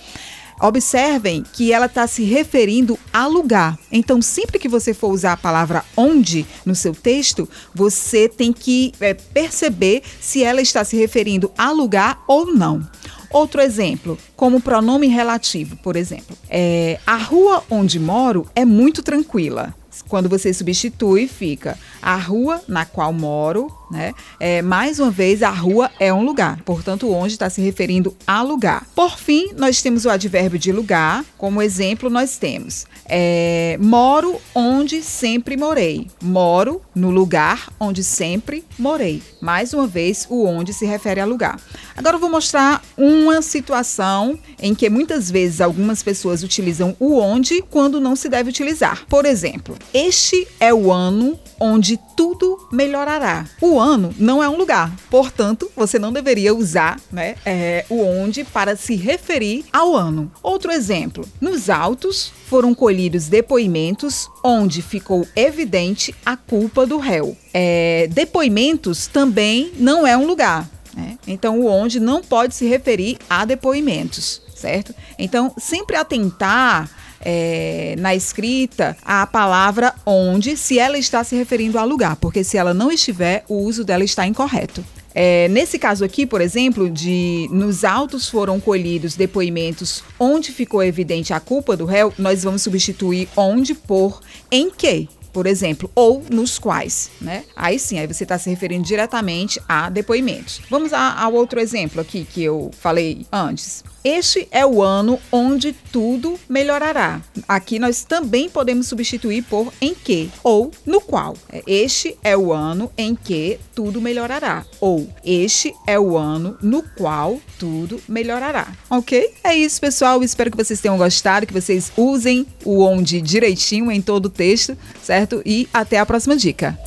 Observem 0.59 1.43
que 1.53 1.71
ela 1.71 1.85
está 1.85 2.07
se 2.07 2.23
referindo 2.23 2.97
a 3.13 3.27
lugar. 3.27 3.77
Então, 3.91 4.19
sempre 4.23 4.57
que 4.57 4.67
você 4.67 4.91
for 4.91 5.11
usar 5.11 5.33
a 5.33 5.37
palavra 5.37 5.85
onde 5.95 6.47
no 6.65 6.73
seu 6.73 6.95
texto, 6.95 7.47
você 7.75 8.27
tem 8.27 8.51
que 8.51 8.91
é, 8.99 9.13
perceber 9.13 10.01
se 10.19 10.43
ela 10.43 10.59
está 10.59 10.83
se 10.83 10.97
referindo 10.97 11.51
a 11.55 11.71
lugar 11.71 12.23
ou 12.27 12.47
não. 12.55 12.87
Outro 13.29 13.61
exemplo, 13.61 14.17
como 14.35 14.61
pronome 14.61 15.07
relativo, 15.07 15.75
por 15.77 15.95
exemplo. 15.95 16.35
É, 16.49 16.99
a 17.05 17.17
rua 17.17 17.63
onde 17.69 17.99
moro 17.99 18.47
é 18.55 18.63
muito 18.63 19.03
tranquila. 19.03 19.73
Quando 20.07 20.29
você 20.29 20.53
substitui, 20.53 21.27
fica 21.27 21.77
a 22.01 22.15
rua 22.15 22.61
na 22.67 22.85
qual 22.85 23.11
moro 23.11 23.71
né? 23.89 24.13
É, 24.39 24.61
mais 24.61 24.99
uma 24.99 25.11
vez, 25.11 25.41
a 25.43 25.49
rua 25.49 25.89
é 25.99 26.13
um 26.13 26.23
lugar, 26.23 26.61
portanto, 26.63 27.11
onde 27.11 27.33
está 27.33 27.49
se 27.49 27.61
referindo 27.61 28.15
a 28.25 28.41
lugar. 28.41 28.85
Por 28.95 29.17
fim, 29.17 29.51
nós 29.55 29.81
temos 29.81 30.05
o 30.05 30.09
advérbio 30.09 30.59
de 30.59 30.71
lugar. 30.71 31.23
Como 31.37 31.61
exemplo, 31.61 32.09
nós 32.09 32.37
temos 32.37 32.85
é, 33.07 33.77
moro 33.79 34.39
onde 34.53 35.01
sempre 35.01 35.55
morei. 35.55 36.07
Moro 36.21 36.81
no 36.93 37.09
lugar 37.09 37.69
onde 37.79 38.03
sempre 38.03 38.63
morei. 38.77 39.21
Mais 39.41 39.73
uma 39.73 39.87
vez, 39.87 40.27
o 40.29 40.45
onde 40.45 40.73
se 40.73 40.85
refere 40.85 41.21
a 41.21 41.25
lugar. 41.25 41.59
Agora 41.95 42.15
eu 42.15 42.19
vou 42.19 42.29
mostrar 42.29 42.83
uma 42.97 43.41
situação 43.41 44.37
em 44.61 44.75
que 44.75 44.89
muitas 44.89 45.31
vezes 45.31 45.61
algumas 45.61 46.03
pessoas 46.03 46.43
utilizam 46.43 46.95
o 46.99 47.17
onde 47.19 47.61
quando 47.61 47.99
não 47.99 48.15
se 48.15 48.29
deve 48.29 48.49
utilizar. 48.49 49.05
Por 49.07 49.25
exemplo, 49.25 49.75
este 49.93 50.47
é 50.59 50.73
o 50.73 50.91
ano 50.91 51.39
onde 51.59 51.99
tudo 52.15 52.67
melhorará. 52.71 53.45
O 53.61 53.79
ano 53.79 54.13
não 54.17 54.43
é 54.43 54.49
um 54.49 54.57
lugar, 54.57 54.93
portanto, 55.09 55.71
você 55.75 55.99
não 55.99 56.11
deveria 56.11 56.53
usar 56.53 56.99
né, 57.11 57.35
é, 57.45 57.85
o 57.89 58.01
onde 58.03 58.43
para 58.43 58.75
se 58.75 58.95
referir 58.95 59.65
ao 59.71 59.95
ano. 59.95 60.31
Outro 60.41 60.71
exemplo: 60.71 61.27
nos 61.39 61.69
autos 61.69 62.31
foram 62.47 62.73
colhidos 62.73 63.27
depoimentos 63.27 64.29
onde 64.43 64.81
ficou 64.81 65.27
evidente 65.35 66.13
a 66.25 66.37
culpa 66.37 66.85
do 66.85 66.97
réu. 66.97 67.37
É, 67.53 68.07
depoimentos 68.11 69.07
também 69.07 69.71
não 69.77 70.05
é 70.05 70.15
um 70.15 70.25
lugar. 70.25 70.69
Né? 70.95 71.17
Então, 71.27 71.59
o 71.59 71.67
onde 71.67 71.99
não 71.99 72.23
pode 72.23 72.55
se 72.55 72.65
referir 72.65 73.19
a 73.29 73.45
depoimentos, 73.45 74.41
certo? 74.55 74.93
Então, 75.17 75.53
sempre 75.57 75.95
atentar 75.95 76.89
é, 77.21 77.95
na 77.99 78.15
escrita 78.15 78.95
a 79.03 79.25
palavra 79.25 79.93
onde, 80.05 80.55
se 80.57 80.79
ela 80.79 80.97
está 80.97 81.23
se 81.23 81.35
referindo 81.35 81.77
a 81.77 81.83
lugar, 81.83 82.15
porque 82.17 82.43
se 82.43 82.57
ela 82.57 82.73
não 82.73 82.91
estiver, 82.91 83.43
o 83.47 83.55
uso 83.55 83.83
dela 83.83 84.03
está 84.03 84.25
incorreto. 84.25 84.83
É, 85.19 85.47
nesse 85.47 85.79
caso 85.79 86.05
aqui, 86.05 86.27
por 86.27 86.41
exemplo, 86.41 86.89
de 86.91 87.47
nos 87.49 87.83
autos 87.83 88.29
foram 88.29 88.59
colhidos 88.59 89.15
depoimentos 89.15 90.03
onde 90.19 90.51
ficou 90.51 90.83
evidente 90.83 91.33
a 91.33 91.39
culpa 91.39 91.75
do 91.75 91.85
réu, 91.85 92.13
nós 92.19 92.43
vamos 92.43 92.61
substituir 92.61 93.27
onde 93.35 93.73
por 93.73 94.21
em 94.51 94.69
que 94.69 95.09
por 95.33 95.45
exemplo, 95.45 95.91
ou 95.93 96.23
nos 96.31 96.57
quais, 96.57 97.11
né? 97.21 97.43
Aí 97.55 97.77
sim, 97.77 97.99
aí 97.99 98.07
você 98.07 98.23
está 98.23 98.39
se 98.39 98.49
referindo 98.49 98.83
diretamente 98.83 99.61
a 99.69 99.87
depoimentos. 99.87 100.61
Vamos 100.67 100.91
ao 100.91 101.31
outro 101.31 101.59
exemplo 101.59 102.01
aqui 102.01 102.25
que 102.25 102.41
eu 102.41 102.71
falei 102.79 103.23
antes. 103.31 103.83
Este 104.09 104.47
é 104.51 104.65
o 104.65 104.81
ano 104.81 105.19
onde 105.29 105.73
tudo 105.73 106.39
melhorará. 106.47 107.21
Aqui 107.45 107.77
nós 107.77 108.05
também 108.05 108.47
podemos 108.47 108.87
substituir 108.87 109.43
por 109.43 109.69
em 109.81 109.93
que 109.93 110.31
ou 110.41 110.71
no 110.85 111.01
qual. 111.01 111.35
Este 111.67 112.17
é 112.23 112.37
o 112.37 112.53
ano 112.53 112.89
em 112.97 113.13
que 113.13 113.59
tudo 113.75 113.99
melhorará. 113.99 114.65
Ou 114.79 115.09
este 115.25 115.75
é 115.85 115.99
o 115.99 116.15
ano 116.15 116.57
no 116.61 116.83
qual 116.83 117.37
tudo 117.59 118.01
melhorará. 118.07 118.69
Ok? 118.89 119.29
É 119.43 119.53
isso, 119.53 119.81
pessoal. 119.81 120.23
Espero 120.23 120.51
que 120.51 120.57
vocês 120.57 120.79
tenham 120.79 120.97
gostado, 120.97 121.45
que 121.45 121.53
vocês 121.53 121.91
usem 121.97 122.47
o 122.63 122.85
onde 122.85 123.19
direitinho 123.19 123.91
em 123.91 124.01
todo 124.01 124.27
o 124.27 124.29
texto, 124.29 124.77
certo? 125.03 125.41
E 125.45 125.67
até 125.73 125.99
a 125.99 126.05
próxima 126.05 126.37
dica. 126.37 126.79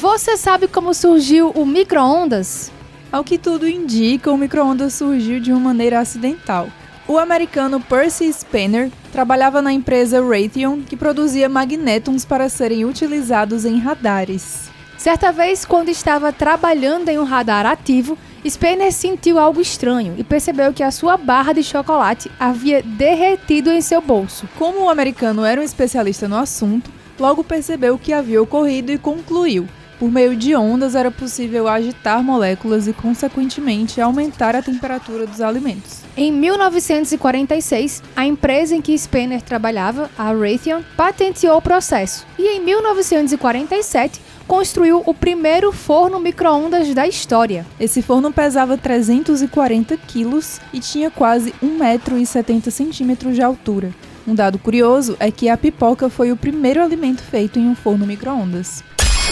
Você 0.00 0.38
sabe 0.38 0.66
como 0.66 0.94
surgiu 0.94 1.50
o 1.50 1.66
micro-ondas? 1.66 2.72
Ao 3.14 3.22
que 3.22 3.38
tudo 3.38 3.68
indica, 3.68 4.32
o 4.32 4.36
micro-ondas 4.36 4.94
surgiu 4.94 5.38
de 5.38 5.52
uma 5.52 5.60
maneira 5.60 6.00
acidental. 6.00 6.66
O 7.06 7.16
americano 7.16 7.78
Percy 7.78 8.24
Spanner 8.32 8.90
trabalhava 9.12 9.62
na 9.62 9.72
empresa 9.72 10.20
Raytheon, 10.20 10.80
que 10.80 10.96
produzia 10.96 11.48
magnétons 11.48 12.24
para 12.24 12.48
serem 12.48 12.84
utilizados 12.84 13.64
em 13.64 13.78
radares. 13.78 14.68
Certa 14.98 15.30
vez, 15.30 15.64
quando 15.64 15.90
estava 15.90 16.32
trabalhando 16.32 17.08
em 17.08 17.16
um 17.16 17.22
radar 17.22 17.66
ativo, 17.66 18.18
Spanner 18.44 18.90
sentiu 18.90 19.38
algo 19.38 19.60
estranho 19.60 20.16
e 20.18 20.24
percebeu 20.24 20.72
que 20.72 20.82
a 20.82 20.90
sua 20.90 21.16
barra 21.16 21.52
de 21.52 21.62
chocolate 21.62 22.28
havia 22.36 22.82
derretido 22.82 23.70
em 23.70 23.80
seu 23.80 24.00
bolso. 24.00 24.48
Como 24.58 24.86
o 24.86 24.90
americano 24.90 25.44
era 25.44 25.60
um 25.60 25.64
especialista 25.64 26.26
no 26.26 26.36
assunto, 26.36 26.90
logo 27.16 27.44
percebeu 27.44 27.94
o 27.94 27.98
que 27.98 28.12
havia 28.12 28.42
ocorrido 28.42 28.90
e 28.90 28.98
concluiu: 28.98 29.68
por 29.98 30.10
meio 30.10 30.36
de 30.36 30.54
ondas 30.54 30.94
era 30.94 31.10
possível 31.10 31.68
agitar 31.68 32.22
moléculas 32.22 32.86
e, 32.86 32.92
consequentemente, 32.92 34.00
aumentar 34.00 34.54
a 34.56 34.62
temperatura 34.62 35.26
dos 35.26 35.40
alimentos. 35.40 36.00
Em 36.16 36.32
1946, 36.32 38.02
a 38.14 38.26
empresa 38.26 38.74
em 38.74 38.80
que 38.80 38.96
Spanner 38.96 39.42
trabalhava, 39.42 40.10
a 40.16 40.32
Raytheon, 40.32 40.82
patenteou 40.96 41.58
o 41.58 41.62
processo 41.62 42.26
e, 42.38 42.56
em 42.56 42.60
1947, 42.60 44.20
construiu 44.46 45.02
o 45.04 45.14
primeiro 45.14 45.72
forno 45.72 46.20
micro-ondas 46.20 46.92
da 46.94 47.06
história. 47.06 47.66
Esse 47.80 48.02
forno 48.02 48.32
pesava 48.32 48.76
340 48.76 49.96
quilos 49.96 50.60
e 50.72 50.80
tinha 50.80 51.10
quase 51.10 51.52
1,70 51.62 53.04
metro 53.04 53.32
de 53.32 53.42
altura. 53.42 53.90
Um 54.26 54.34
dado 54.34 54.58
curioso 54.58 55.16
é 55.20 55.30
que 55.30 55.48
a 55.48 55.56
pipoca 55.56 56.08
foi 56.08 56.32
o 56.32 56.36
primeiro 56.36 56.82
alimento 56.82 57.22
feito 57.22 57.58
em 57.58 57.68
um 57.68 57.74
forno 57.74 58.06
micro-ondas. 58.06 58.82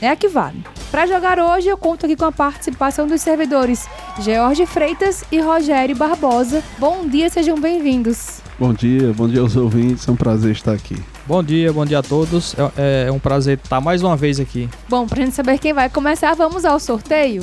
é 0.00 0.08
a 0.08 0.16
que 0.16 0.28
vale. 0.28 0.64
Para 0.90 1.06
jogar 1.06 1.38
hoje, 1.38 1.68
eu 1.68 1.76
conto 1.76 2.06
aqui 2.06 2.16
com 2.16 2.24
a 2.24 2.32
participação 2.32 3.06
dos 3.06 3.20
servidores 3.20 3.88
George 4.20 4.66
Freitas 4.66 5.24
e 5.30 5.40
Rogério 5.40 5.94
Barbosa. 5.94 6.62
Bom 6.78 7.06
dia, 7.06 7.28
sejam 7.30 7.60
bem-vindos. 7.60 8.40
Bom 8.58 8.74
dia, 8.74 9.12
bom 9.14 9.28
dia 9.28 9.40
aos 9.40 9.56
ouvintes, 9.56 10.06
é 10.06 10.10
um 10.10 10.16
prazer 10.16 10.52
estar 10.52 10.72
aqui. 10.72 10.96
Bom 11.26 11.42
dia, 11.42 11.72
bom 11.72 11.86
dia 11.86 12.00
a 12.00 12.02
todos. 12.02 12.54
É, 12.76 13.06
é 13.08 13.12
um 13.12 13.18
prazer 13.18 13.58
estar 13.62 13.80
mais 13.80 14.02
uma 14.02 14.16
vez 14.16 14.40
aqui. 14.40 14.68
Bom, 14.88 15.06
pra 15.06 15.24
gente 15.24 15.34
saber 15.34 15.58
quem 15.58 15.72
vai 15.72 15.88
começar, 15.88 16.34
vamos 16.34 16.64
ao 16.64 16.78
sorteio. 16.80 17.42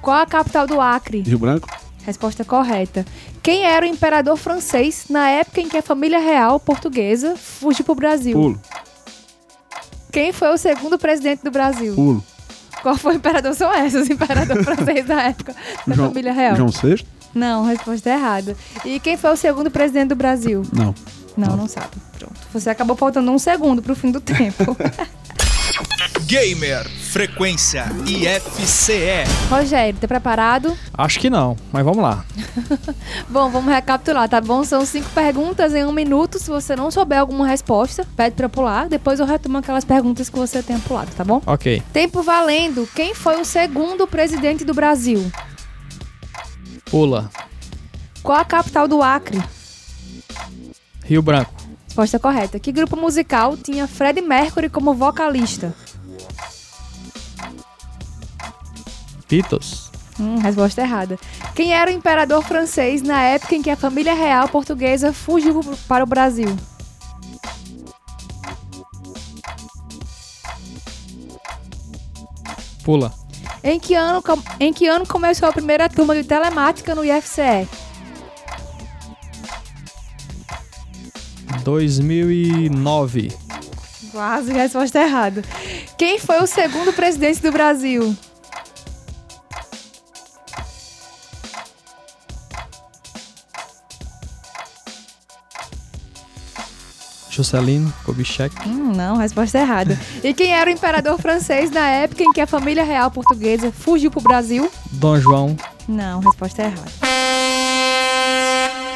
Qual 0.00 0.16
a 0.16 0.26
capital 0.26 0.66
do 0.66 0.80
Acre? 0.80 1.20
Rio 1.20 1.38
Branco, 1.38 1.68
Resposta 2.06 2.44
correta. 2.44 3.04
Quem 3.42 3.64
era 3.64 3.84
o 3.86 3.88
imperador 3.88 4.36
francês 4.36 5.06
na 5.08 5.28
época 5.28 5.60
em 5.60 5.68
que 5.68 5.76
a 5.76 5.82
família 5.82 6.18
real 6.18 6.60
portuguesa 6.60 7.36
fugiu 7.36 7.84
pro 7.84 7.94
Brasil? 7.94 8.34
pulo. 8.34 8.60
Quem 10.12 10.32
foi 10.32 10.52
o 10.52 10.58
segundo 10.58 10.98
presidente 10.98 11.42
do 11.44 11.50
Brasil? 11.50 11.94
Pulo. 11.94 12.24
Qual 12.82 12.96
foi 12.96 13.14
o 13.14 13.16
imperador? 13.16 13.54
São 13.54 13.72
esses, 13.84 14.08
o 14.08 14.12
imperador 14.12 14.62
francês 14.64 15.06
da 15.06 15.22
época 15.22 15.54
da 15.86 15.94
João, 15.94 16.08
família 16.08 16.32
real. 16.32 16.56
João 16.56 16.68
VI? 16.68 17.04
Não, 17.34 17.64
resposta 17.64 18.10
errada. 18.10 18.56
E 18.84 18.98
quem 18.98 19.16
foi 19.16 19.30
o 19.30 19.36
segundo 19.36 19.70
presidente 19.70 20.08
do 20.08 20.16
Brasil? 20.16 20.62
Não. 20.72 20.94
Não, 21.36 21.56
não 21.56 21.68
sabe. 21.68 21.90
Pronto. 22.18 22.34
Você 22.52 22.68
acabou 22.68 22.96
faltando 22.96 23.30
um 23.30 23.38
segundo 23.38 23.80
pro 23.80 23.94
fim 23.94 24.10
do 24.10 24.20
tempo. 24.20 24.76
Gamer 26.26 26.88
Frequência 26.88 27.86
IFCE. 28.06 29.24
Rogério, 29.48 29.98
tá 30.00 30.06
preparado? 30.06 30.76
Acho 30.94 31.18
que 31.18 31.28
não, 31.28 31.56
mas 31.72 31.84
vamos 31.84 32.02
lá. 32.02 32.24
Bom, 33.28 33.50
vamos 33.50 33.72
recapitular, 33.72 34.28
tá 34.28 34.40
bom? 34.40 34.62
São 34.62 34.84
cinco 34.86 35.10
perguntas 35.10 35.74
em 35.74 35.84
um 35.84 35.92
minuto. 35.92 36.38
Se 36.38 36.48
você 36.48 36.76
não 36.76 36.90
souber 36.90 37.18
alguma 37.18 37.46
resposta, 37.46 38.06
pede 38.16 38.36
pra 38.36 38.48
pular. 38.48 38.88
Depois 38.88 39.18
eu 39.18 39.26
retomo 39.26 39.58
aquelas 39.58 39.84
perguntas 39.84 40.28
que 40.28 40.38
você 40.38 40.62
tenha 40.62 40.78
pulado, 40.78 41.10
tá 41.16 41.24
bom? 41.24 41.42
Ok. 41.46 41.82
Tempo 41.92 42.22
valendo. 42.22 42.88
Quem 42.94 43.14
foi 43.14 43.40
o 43.40 43.44
segundo 43.44 44.06
presidente 44.06 44.64
do 44.64 44.72
Brasil? 44.74 45.30
Pula. 46.84 47.30
Qual 48.22 48.38
a 48.38 48.44
capital 48.44 48.86
do 48.86 49.02
Acre? 49.02 49.42
Rio 51.04 51.22
Branco. 51.22 51.52
Resposta 51.86 52.20
correta. 52.20 52.60
Que 52.60 52.70
grupo 52.70 52.96
musical 52.96 53.56
tinha 53.56 53.88
Freddie 53.88 54.22
Mercury 54.22 54.68
como 54.68 54.94
vocalista? 54.94 55.74
Beatles. 59.30 59.90
Hum, 60.18 60.38
resposta 60.38 60.82
errada. 60.82 61.18
Quem 61.54 61.72
era 61.72 61.90
o 61.90 61.94
imperador 61.94 62.42
francês 62.42 63.00
na 63.00 63.22
época 63.22 63.54
em 63.54 63.62
que 63.62 63.70
a 63.70 63.76
família 63.76 64.12
real 64.12 64.48
portuguesa 64.48 65.12
fugiu 65.12 65.60
para 65.86 66.04
o 66.04 66.06
Brasil? 66.06 66.54
Pula. 72.84 73.14
Em 73.62 73.78
que 73.78 73.94
ano, 73.94 74.22
em 74.58 74.72
que 74.72 74.86
ano 74.86 75.06
começou 75.06 75.48
a 75.48 75.52
primeira 75.52 75.88
turma 75.88 76.14
de 76.14 76.24
telemática 76.24 76.94
no 76.94 77.04
IFCE? 77.04 77.68
2009. 81.62 83.32
Quase, 84.10 84.52
resposta 84.52 85.00
errada. 85.00 85.42
Quem 85.96 86.18
foi 86.18 86.42
o 86.42 86.46
segundo 86.46 86.92
presidente 86.92 87.40
do 87.40 87.52
Brasil? 87.52 88.16
Juscelino 97.40 97.92
Kubitschek. 98.04 98.54
Hum, 98.68 98.92
não, 98.94 99.16
resposta 99.16 99.58
errada. 99.58 99.98
E 100.22 100.34
quem 100.34 100.52
era 100.52 100.68
o 100.68 100.72
imperador 100.72 101.18
francês 101.18 101.70
na 101.70 101.88
época 101.88 102.22
em 102.22 102.32
que 102.32 102.40
a 102.40 102.46
família 102.46 102.84
real 102.84 103.10
portuguesa 103.10 103.72
fugiu 103.72 104.10
para 104.10 104.20
o 104.20 104.22
Brasil? 104.22 104.70
Dom 104.92 105.18
João. 105.18 105.56
Não, 105.88 106.20
resposta 106.20 106.62
errada. 106.62 106.90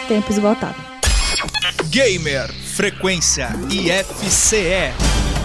Tempo 0.07 0.31
esgotado. 0.31 0.77
Gamer 1.87 2.53
Frequência 2.53 3.49
IFCE. 3.71 4.93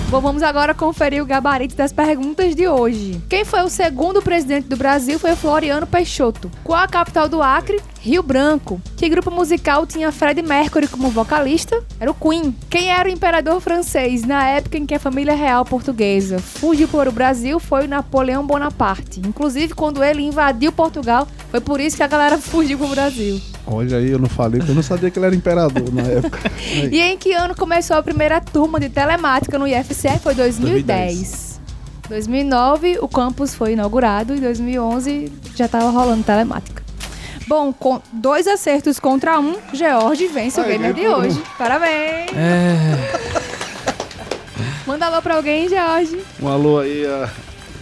Bom, 0.10 0.20
vamos 0.20 0.42
agora 0.42 0.74
conferir 0.74 1.22
o 1.22 1.26
gabarito 1.26 1.76
das 1.76 1.94
perguntas 1.94 2.56
de 2.56 2.68
hoje. 2.68 3.22
Quem 3.30 3.46
foi 3.46 3.62
o 3.62 3.70
segundo 3.70 4.24
presidente 4.24 4.68
do 4.68 4.76
Brasil 4.76 5.20
foi 5.20 5.34
o 5.34 5.36
Floriano 5.36 5.86
Peixoto. 5.86 6.50
Qual 6.64 6.82
a 6.82 6.88
capital 6.88 7.30
do 7.30 7.44
Acre? 7.44 7.80
Rio 8.02 8.24
Branco. 8.24 8.82
Que 8.96 9.10
grupo 9.10 9.30
musical 9.30 9.86
tinha 9.86 10.12
Freddie 10.12 10.42
Mercury 10.42 10.88
como 10.88 11.10
vocalista? 11.10 11.84
Era 12.00 12.10
o 12.10 12.14
Queen. 12.14 12.56
Quem 12.70 12.90
era 12.90 13.10
o 13.10 13.12
imperador 13.12 13.60
francês 13.60 14.24
na 14.24 14.48
época 14.48 14.78
em 14.78 14.86
que 14.86 14.96
a 14.96 15.00
família 15.00 15.36
real 15.36 15.66
portuguesa 15.66 16.40
fugiu 16.40 16.88
para 16.88 17.10
o 17.10 17.12
Brasil 17.12 17.60
foi 17.60 17.86
o 17.86 17.88
Napoleão 17.90 18.46
Bonaparte. 18.46 19.20
Inclusive, 19.20 19.74
quando 19.74 20.04
ele 20.04 20.22
invadiu 20.22 20.72
Portugal, 20.72 21.28
foi 21.52 21.60
por 21.60 21.80
isso 21.82 21.98
que 21.98 22.04
a 22.04 22.08
galera 22.08 22.38
fugiu 22.40 22.78
para 22.78 22.88
o 22.88 22.90
Brasil. 22.92 23.42
Olha 23.68 23.98
aí, 23.98 24.10
eu 24.10 24.20
não 24.20 24.30
falei, 24.30 24.60
porque 24.60 24.72
eu 24.72 24.76
não 24.76 24.84
sabia 24.84 25.12
que 25.12 25.20
ele 25.20 25.26
era 25.26 25.36
imperador 25.36 25.94
na 25.94 26.04
época. 26.04 26.40
E 26.92 27.02
em 27.02 27.18
que 27.18 27.34
ano 27.34 27.56
começou 27.56 27.98
a 27.98 28.04
primeira 28.04 28.40
turma 28.40 28.80
de 28.80 28.90
telemática 28.90 29.60
no 29.60 29.68
IFCE? 29.68 30.20
Foi 30.22 30.34
2010. 30.34 31.60
2009 32.08 33.00
o 33.02 33.08
campus 33.08 33.54
foi 33.54 33.74
inaugurado 33.74 34.36
e 34.36 34.40
2011 34.40 35.32
já 35.56 35.66
estava 35.66 35.90
rolando 35.90 36.24
telemática. 36.24 36.89
Bom, 37.50 37.74
com 37.74 38.00
dois 38.14 38.46
acertos 38.46 39.00
contra 39.00 39.40
um, 39.40 39.56
George 39.74 40.28
vence 40.28 40.62
o 40.62 40.64
gamer 40.64 40.94
de 40.94 41.02
ganhei 41.02 41.16
por 41.16 41.26
hoje. 41.26 41.42
Parabéns! 41.58 42.30
É. 42.36 42.96
Manda 44.86 45.08
alô 45.08 45.20
pra 45.20 45.38
alguém, 45.38 45.68
George. 45.68 46.20
Um 46.40 46.48
alô 46.48 46.78
aí 46.78 47.08
a, 47.08 47.28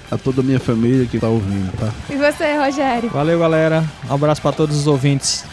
a 0.10 0.17
toda 0.17 0.39
a 0.39 0.43
minha 0.43 0.58
família 0.58 1.06
que 1.06 1.19
tá 1.19 1.27
ouvindo, 1.27 1.69
tá? 1.77 1.91
E 2.10 2.15
você, 2.15 2.56
Rogério? 2.56 3.10
Valeu, 3.10 3.38
galera. 3.38 3.84
Um 4.10 4.13
abraço 4.13 4.41
pra 4.41 4.53
todos 4.53 4.77
os 4.77 4.88
ouvintes. 4.88 5.43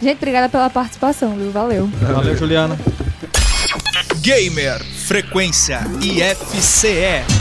Gente, 0.00 0.18
obrigada 0.18 0.48
pela 0.48 0.70
participação, 0.70 1.34
viu? 1.34 1.50
Valeu. 1.50 1.90
Valeu, 2.00 2.36
Juliana. 2.36 2.78
Gamer 4.20 4.84
Frequência 4.84 5.80
IFCE. 6.00 7.37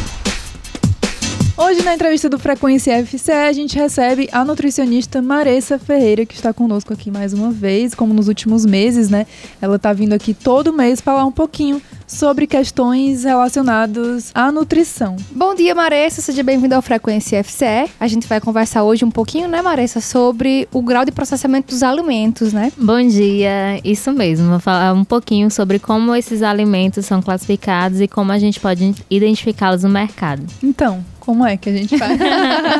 Hoje, 1.60 1.82
na 1.82 1.96
entrevista 1.96 2.30
do 2.30 2.38
Frequência 2.38 3.04
FCE, 3.04 3.32
a 3.32 3.52
gente 3.52 3.76
recebe 3.76 4.30
a 4.32 4.46
nutricionista 4.46 5.24
Maressa 5.24 5.80
Ferreira, 5.80 6.24
que 6.24 6.36
está 6.36 6.54
conosco 6.54 6.93
aqui 6.93 7.10
mais 7.10 7.34
uma 7.34 7.50
vez, 7.50 7.96
como 7.96 8.13
nos 8.13 8.28
últimos 8.28 8.63
meses, 8.63 9.10
né? 9.10 9.26
Ela 9.60 9.78
está 9.78 9.91
vindo 9.91 10.13
aqui 10.13 10.36
todo 10.36 10.72
mês 10.72 11.02
falar 11.02 11.26
um 11.26 11.32
pouquinho 11.32 11.82
sobre 12.06 12.46
questões 12.46 13.24
relacionadas 13.24 14.30
à 14.36 14.52
nutrição. 14.52 15.15
Bom 15.32 15.56
dia, 15.56 15.74
Maressa. 15.74 16.22
Seja 16.22 16.43
bem-vindo 16.43 16.76
ao 16.76 16.82
Frequência 16.84 17.43
FCE. 17.43 17.89
A 18.00 18.08
gente 18.08 18.28
vai 18.28 18.39
conversar 18.39 18.84
hoje 18.84 19.04
um 19.04 19.12
pouquinho, 19.12 19.48
né, 19.48 19.60
Maressa, 19.60 20.00
sobre 20.00 20.67
o 20.72 20.84
grau 20.84 21.04
de 21.04 21.12
processamento 21.12 21.74
dos 21.74 21.82
alimentos, 21.82 22.54
né? 22.54 22.72
Bom 22.78 23.02
dia, 23.02 23.82
isso 23.84 24.13
mesmo. 24.13 24.48
Vou 24.48 24.60
falar 24.60 24.93
um 24.93 25.04
pouquinho 25.04 25.50
sobre 25.50 25.80
como 25.80 26.15
esses 26.15 26.43
alimentos 26.43 27.04
são 27.08 27.20
classificados 27.20 28.00
e 28.00 28.08
como 28.08 28.32
a 28.32 28.38
gente 28.38 28.60
pode 28.60 28.93
identificá-los 29.10 29.82
no 29.82 29.89
mercado. 29.89 30.46
Então, 30.62 31.04
como 31.28 31.46
é 31.46 31.58
que 31.58 31.70
a 31.70 31.74
gente 31.74 31.98
faz? 31.98 32.18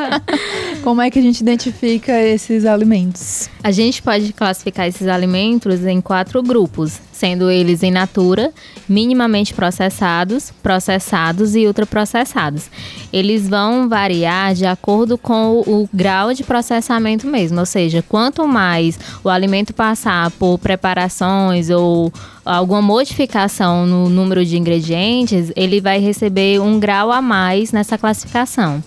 como 0.82 1.02
é 1.02 1.12
que 1.12 1.20
a 1.20 1.22
gente 1.22 1.42
identifica 1.42 2.18
esses 2.24 2.64
alimentos? 2.64 3.50
A 3.62 3.72
gente 3.72 4.02
pode 4.02 4.32
classificar 4.32 4.88
esses 4.88 5.06
alimentos 5.06 5.84
em 5.84 6.00
quatro 6.00 6.42
grupos, 6.42 7.02
sendo 7.17 7.49
eles 7.49 7.82
in 7.84 7.91
natura, 7.91 8.51
minimamente 8.88 9.53
processados, 9.53 10.53
processados 10.62 11.56
e 11.56 11.65
ultraprocessados. 11.65 12.69
Eles 13.12 13.49
vão 13.49 13.89
variar 13.89 14.53
de 14.53 14.65
acordo 14.65 15.17
com 15.17 15.63
o, 15.65 15.84
o 15.84 15.89
grau 15.91 16.34
de 16.34 16.43
processamento 16.43 17.25
mesmo, 17.25 17.60
ou 17.60 17.65
seja, 17.65 18.03
quanto 18.08 18.47
mais 18.47 18.99
o 19.23 19.30
alimento 19.30 19.73
passar 19.73 20.30
por 20.32 20.60
preparações 20.60 21.69
ou 21.69 22.13
alguma 22.45 22.82
modificação 22.82 23.86
no 23.86 24.10
número 24.10 24.45
de 24.45 24.58
ingredientes, 24.58 25.51
ele 25.56 25.82
vai 25.82 25.99
receber 25.99 26.62
um 26.62 26.80
grau 26.80 27.12
a 27.12 27.21
mais 27.21 27.71
nessa 27.71 27.97
classificação. 27.97 28.82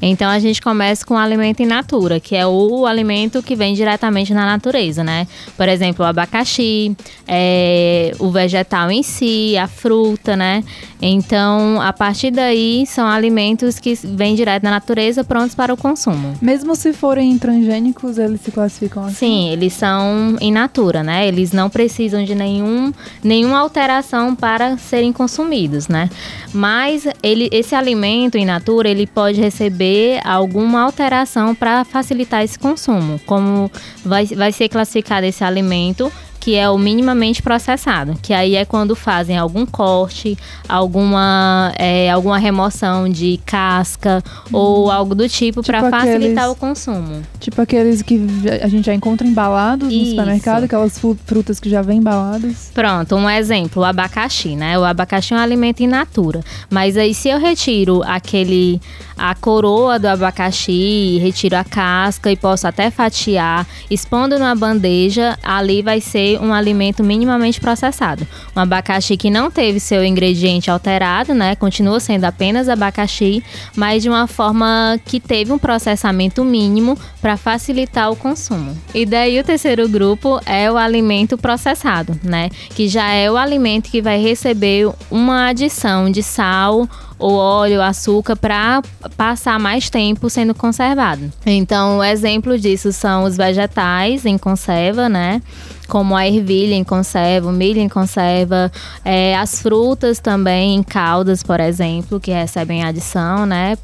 Então 0.00 0.28
a 0.28 0.38
gente 0.38 0.60
começa 0.60 1.04
com 1.04 1.14
o 1.14 1.16
alimento 1.16 1.62
in 1.62 1.66
natura, 1.66 2.20
que 2.20 2.36
é 2.36 2.46
o 2.46 2.86
alimento 2.86 3.42
que 3.42 3.56
vem 3.56 3.74
diretamente 3.74 4.34
na 4.34 4.44
natureza, 4.44 5.02
né? 5.02 5.26
Por 5.56 5.68
exemplo, 5.68 6.04
o 6.04 6.08
abacaxi, 6.08 6.96
é, 7.26 8.12
o 8.18 8.30
vegetal 8.30 8.90
em 8.90 9.02
si, 9.02 9.56
a 9.56 9.66
fruta, 9.66 10.36
né? 10.36 10.62
Então, 11.00 11.80
a 11.80 11.92
partir 11.92 12.30
daí, 12.30 12.84
são 12.86 13.06
alimentos 13.06 13.78
que 13.78 13.94
vêm 14.02 14.34
direto 14.34 14.62
da 14.62 14.70
natureza, 14.70 15.22
prontos 15.22 15.54
para 15.54 15.72
o 15.72 15.76
consumo. 15.76 16.34
Mesmo 16.40 16.74
se 16.74 16.92
forem 16.92 17.38
transgênicos, 17.38 18.18
eles 18.18 18.40
se 18.40 18.50
classificam 18.50 19.04
assim? 19.04 19.14
Sim, 19.14 19.48
eles 19.50 19.72
são 19.74 20.36
in 20.40 20.52
natura, 20.52 21.02
né? 21.02 21.26
Eles 21.28 21.52
não 21.52 21.68
precisam 21.68 22.24
de 22.24 22.34
nenhum, 22.34 22.92
nenhuma 23.22 23.58
alteração 23.58 24.34
para 24.34 24.76
serem 24.78 25.12
consumidos, 25.12 25.88
né? 25.88 26.08
Mas 26.52 27.06
ele, 27.22 27.48
esse 27.52 27.74
alimento 27.74 28.38
in 28.38 28.46
natura, 28.46 28.88
ele 28.88 29.06
pode 29.06 29.40
receber 29.40 29.85
alguma 30.24 30.82
alteração 30.82 31.54
para 31.54 31.84
facilitar 31.84 32.42
esse 32.42 32.58
consumo. 32.58 33.20
Como 33.26 33.70
vai, 34.04 34.26
vai 34.26 34.52
ser 34.52 34.68
classificado 34.68 35.26
esse 35.26 35.44
alimento 35.44 36.10
que 36.46 36.54
é 36.54 36.70
o 36.70 36.78
minimamente 36.78 37.42
processado, 37.42 38.14
que 38.22 38.32
aí 38.32 38.54
é 38.54 38.64
quando 38.64 38.94
fazem 38.94 39.36
algum 39.36 39.66
corte, 39.66 40.38
alguma, 40.68 41.72
é, 41.76 42.08
alguma 42.08 42.38
remoção 42.38 43.08
de 43.08 43.40
casca 43.44 44.22
ou 44.52 44.88
algo 44.88 45.12
do 45.12 45.28
tipo, 45.28 45.60
Tipo 45.60 45.76
para 45.76 45.90
facilitar 45.90 46.44
aqueles- 46.44 46.52
o 46.52 46.54
consumo. 46.54 47.22
Tipo 47.40 47.60
aqueles 47.62 48.00
que 48.00 48.24
a 48.62 48.68
gente 48.68 48.86
já 48.86 48.94
encontra 48.94 49.26
embalados 49.26 49.88
no 49.88 49.92
Isso. 49.92 50.10
supermercado, 50.10 50.62
aquelas 50.62 50.96
frutas 51.24 51.58
que 51.58 51.68
já 51.68 51.82
vêm 51.82 51.98
embaladas. 51.98 52.70
Pronto, 52.72 53.16
um 53.16 53.28
exemplo, 53.28 53.82
o 53.82 53.84
abacaxi, 53.84 54.54
né? 54.54 54.78
O 54.78 54.84
abacaxi 54.84 55.34
é 55.34 55.36
um 55.36 55.40
alimento 55.40 55.80
in 55.80 55.88
natura. 55.88 56.42
Mas 56.70 56.96
aí 56.96 57.12
se 57.12 57.28
eu 57.28 57.40
retiro 57.40 58.04
aquele 58.04 58.80
a 59.18 59.34
coroa 59.34 59.98
do 59.98 60.06
abacaxi, 60.06 61.18
retiro 61.20 61.56
a 61.56 61.64
casca 61.64 62.30
e 62.30 62.36
posso 62.36 62.68
até 62.68 62.88
fatiar, 62.90 63.66
expondo 63.90 64.38
numa 64.38 64.54
bandeja, 64.54 65.36
ali 65.42 65.82
vai 65.82 66.00
ser 66.00 66.35
um 66.40 66.52
alimento 66.52 67.02
minimamente 67.02 67.60
processado. 67.60 68.26
Um 68.54 68.60
abacaxi 68.60 69.16
que 69.16 69.30
não 69.30 69.50
teve 69.50 69.80
seu 69.80 70.04
ingrediente 70.04 70.70
alterado, 70.70 71.34
né? 71.34 71.54
Continua 71.56 72.00
sendo 72.00 72.24
apenas 72.24 72.68
abacaxi, 72.68 73.42
mas 73.74 74.02
de 74.02 74.08
uma 74.08 74.26
forma 74.26 74.98
que 75.04 75.20
teve 75.20 75.52
um 75.52 75.58
processamento 75.58 76.44
mínimo 76.44 76.98
para 77.20 77.36
facilitar 77.36 78.10
o 78.10 78.16
consumo. 78.16 78.76
E 78.94 79.04
daí 79.04 79.38
o 79.38 79.44
terceiro 79.44 79.88
grupo 79.88 80.40
é 80.46 80.70
o 80.70 80.76
alimento 80.76 81.36
processado, 81.36 82.18
né? 82.22 82.50
Que 82.74 82.88
já 82.88 83.10
é 83.10 83.30
o 83.30 83.36
alimento 83.36 83.90
que 83.90 84.02
vai 84.02 84.20
receber 84.20 84.90
uma 85.10 85.48
adição 85.48 86.10
de 86.10 86.22
sal 86.22 86.88
ou 87.18 87.34
óleo, 87.34 87.80
açúcar 87.80 88.36
para 88.36 88.82
passar 89.16 89.58
mais 89.58 89.88
tempo 89.88 90.28
sendo 90.28 90.54
conservado. 90.54 91.32
Então, 91.44 91.98
o 91.98 92.04
exemplo 92.04 92.58
disso 92.58 92.92
são 92.92 93.24
os 93.24 93.36
vegetais 93.36 94.26
em 94.26 94.36
conserva, 94.36 95.08
né? 95.08 95.40
Como 95.88 96.16
a 96.16 96.26
ervilha 96.26 96.74
em 96.74 96.82
conserva, 96.82 97.48
o 97.48 97.52
milho 97.52 97.80
em 97.80 97.88
conserva, 97.88 98.70
é, 99.04 99.36
as 99.36 99.62
frutas 99.62 100.18
também 100.18 100.74
em 100.74 100.82
caldas, 100.82 101.42
por 101.42 101.60
exemplo, 101.60 102.18
que 102.18 102.32
recebem 102.32 102.82
adição, 102.82 103.46
né? 103.46 103.78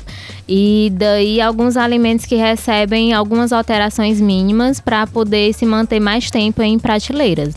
E 0.48 0.92
daí 0.94 1.40
alguns 1.40 1.76
alimentos 1.76 2.26
que 2.26 2.34
recebem 2.34 3.12
algumas 3.12 3.52
alterações 3.52 4.20
mínimas 4.20 4.80
para 4.80 5.06
poder 5.06 5.54
se 5.54 5.64
manter 5.64 6.00
mais 6.00 6.30
tempo 6.30 6.60
em 6.62 6.78
prateleiras. 6.78 7.54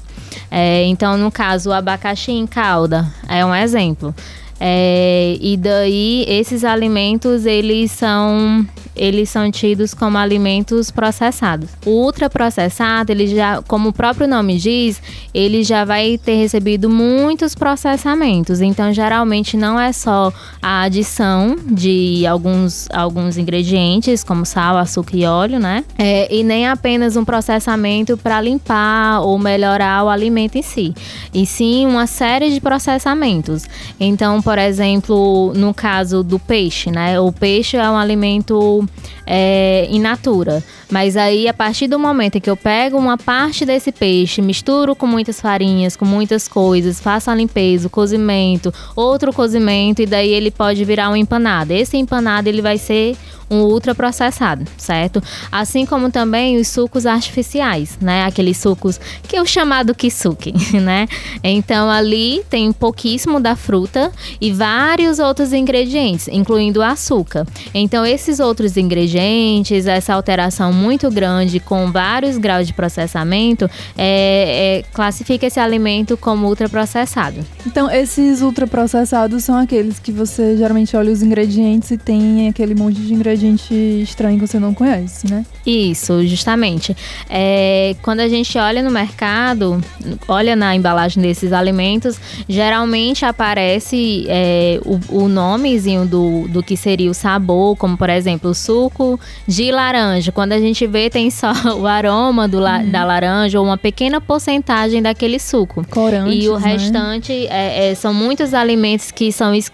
É, 0.51 0.85
então, 0.85 1.17
no 1.17 1.31
caso, 1.31 1.69
o 1.69 1.73
abacaxi 1.73 2.31
em 2.31 2.45
calda 2.45 3.11
é 3.27 3.45
um 3.45 3.53
exemplo. 3.53 4.13
É, 4.59 5.37
e 5.41 5.57
daí 5.57 6.25
esses 6.27 6.63
alimentos 6.63 7.45
eles 7.45 7.91
são 7.91 8.65
eles 8.95 9.29
são 9.29 9.51
tidos 9.51 9.93
como 9.93 10.17
alimentos 10.17 10.89
processados. 10.91 11.69
O 11.85 12.05
ultraprocessado, 12.05 13.11
ele 13.11 13.27
já, 13.27 13.61
como 13.63 13.89
o 13.89 13.93
próprio 13.93 14.27
nome 14.27 14.57
diz, 14.57 15.01
ele 15.33 15.63
já 15.63 15.83
vai 15.83 16.17
ter 16.17 16.35
recebido 16.35 16.89
muitos 16.89 17.55
processamentos. 17.55 18.61
Então, 18.61 18.93
geralmente 18.93 19.57
não 19.57 19.79
é 19.79 19.91
só 19.91 20.31
a 20.61 20.83
adição 20.83 21.55
de 21.65 22.25
alguns, 22.25 22.87
alguns 22.93 23.37
ingredientes, 23.37 24.23
como 24.23 24.45
sal, 24.45 24.77
açúcar 24.77 25.17
e 25.17 25.25
óleo, 25.25 25.59
né? 25.59 25.83
É, 25.97 26.33
e 26.33 26.43
nem 26.43 26.67
apenas 26.67 27.15
um 27.15 27.25
processamento 27.25 28.17
para 28.17 28.39
limpar 28.41 29.21
ou 29.21 29.37
melhorar 29.37 30.03
o 30.03 30.09
alimento 30.09 30.57
em 30.57 30.61
si. 30.61 30.93
E 31.33 31.45
sim 31.45 31.85
uma 31.85 32.07
série 32.07 32.49
de 32.49 32.61
processamentos. 32.61 33.63
Então, 33.99 34.41
por 34.41 34.57
exemplo, 34.57 35.53
no 35.55 35.73
caso 35.73 36.23
do 36.23 36.39
peixe, 36.39 36.91
né? 36.91 37.19
O 37.19 37.31
peixe 37.31 37.77
é 37.77 37.89
um 37.89 37.97
alimento 37.97 38.84
é, 39.25 39.87
in 39.89 39.99
natura. 39.99 40.63
Mas 40.89 41.17
aí, 41.17 41.47
a 41.47 41.53
partir 41.53 41.87
do 41.87 41.97
momento 41.97 42.37
em 42.37 42.41
que 42.41 42.49
eu 42.49 42.55
pego 42.55 42.97
uma 42.97 43.17
parte 43.17 43.65
desse 43.65 43.91
peixe, 43.91 44.41
misturo 44.41 44.95
com 44.95 45.07
muitas 45.07 45.41
farinhas, 45.41 45.95
com 45.95 46.05
muitas 46.05 46.47
coisas, 46.47 46.99
faço 46.99 47.31
a 47.31 47.35
limpeza, 47.35 47.87
o 47.87 47.89
cozimento, 47.89 48.73
outro 48.95 49.33
cozimento, 49.33 50.01
e 50.01 50.05
daí 50.05 50.31
ele 50.31 50.51
pode 50.51 50.83
virar 50.85 51.09
uma 51.09 51.17
empanada. 51.17 51.73
Esse 51.73 51.97
empanado 51.97 52.47
ele 52.47 52.61
vai 52.61 52.77
ser 52.77 53.15
um 53.49 53.61
ultraprocessado, 53.61 54.65
certo? 54.77 55.21
Assim 55.51 55.85
como 55.85 56.11
também 56.11 56.57
os 56.57 56.67
sucos 56.67 57.05
artificiais, 57.05 57.97
né? 58.01 58.25
Aqueles 58.25 58.57
sucos 58.57 58.99
que 59.27 59.35
é 59.35 59.41
o 59.41 59.45
chamado 59.45 59.93
kisuke, 59.93 60.53
né? 60.79 61.07
Então 61.43 61.89
ali 61.89 62.43
tem 62.49 62.71
pouquíssimo 62.71 63.39
da 63.39 63.55
fruta 63.55 64.11
e 64.41 64.51
vários 64.51 65.19
outros 65.19 65.53
ingredientes, 65.53 66.27
incluindo 66.27 66.79
o 66.79 66.83
açúcar. 66.83 67.45
Então 67.73 68.05
esses 68.05 68.39
outros 68.39 68.74
ingredientes, 68.77 69.87
essa 69.87 70.13
alteração 70.13 70.71
muito 70.73 71.09
grande 71.09 71.59
com 71.59 71.91
vários 71.91 72.37
graus 72.37 72.67
de 72.67 72.73
processamento, 72.73 73.69
é, 73.97 74.81
é, 74.81 74.83
classifica 74.93 75.45
esse 75.45 75.59
alimento 75.59 76.17
como 76.17 76.47
ultraprocessado. 76.47 77.39
Então, 77.65 77.89
esses 77.89 78.41
ultraprocessados 78.41 79.43
são 79.43 79.57
aqueles 79.57 79.99
que 79.99 80.11
você 80.11 80.57
geralmente 80.57 80.95
olha 80.95 81.11
os 81.11 81.21
ingredientes 81.21 81.91
e 81.91 81.97
tem 81.97 82.47
aquele 82.47 82.75
monte 82.75 82.99
de 82.99 83.13
ingrediente 83.13 83.73
estranho 84.01 84.39
que 84.39 84.47
você 84.47 84.59
não 84.59 84.73
conhece, 84.73 85.29
né? 85.29 85.45
Isso, 85.65 86.25
justamente. 86.27 86.95
É, 87.29 87.95
quando 88.01 88.19
a 88.19 88.27
gente 88.27 88.57
olha 88.57 88.83
no 88.83 88.91
mercado, 88.91 89.81
olha 90.27 90.55
na 90.55 90.75
embalagem 90.75 91.21
desses 91.21 91.51
alimentos, 91.51 92.19
geralmente 92.47 93.25
aparece 93.25 94.25
é, 94.27 94.79
o, 94.85 95.23
o 95.23 95.27
nomezinho 95.27 96.05
do, 96.05 96.47
do 96.47 96.61
que 96.61 96.77
seria 96.77 97.09
o 97.09 97.13
sabor, 97.13 97.75
como 97.75 97.97
por 97.97 98.09
exemplo, 98.09 98.53
suco 98.65 99.19
de 99.47 99.71
laranja. 99.71 100.31
Quando 100.31 100.53
a 100.53 100.59
gente 100.59 100.87
vê, 100.87 101.09
tem 101.09 101.29
só 101.29 101.51
o 101.77 101.85
aroma 101.85 102.47
do 102.47 102.59
la, 102.59 102.79
uhum. 102.79 102.89
da 102.89 103.03
laranja 103.03 103.59
ou 103.59 103.65
uma 103.65 103.77
pequena 103.77 104.19
porcentagem 104.19 105.01
daquele 105.01 105.39
suco. 105.39 105.85
Corantes, 105.87 106.43
e 106.43 106.49
o 106.49 106.59
né? 106.59 106.71
restante 106.71 107.47
é, 107.47 107.91
é, 107.91 107.95
são 107.95 108.13
muitos 108.13 108.53
alimentos 108.53 109.11
que 109.11 109.31
são 109.31 109.53
ex, 109.53 109.71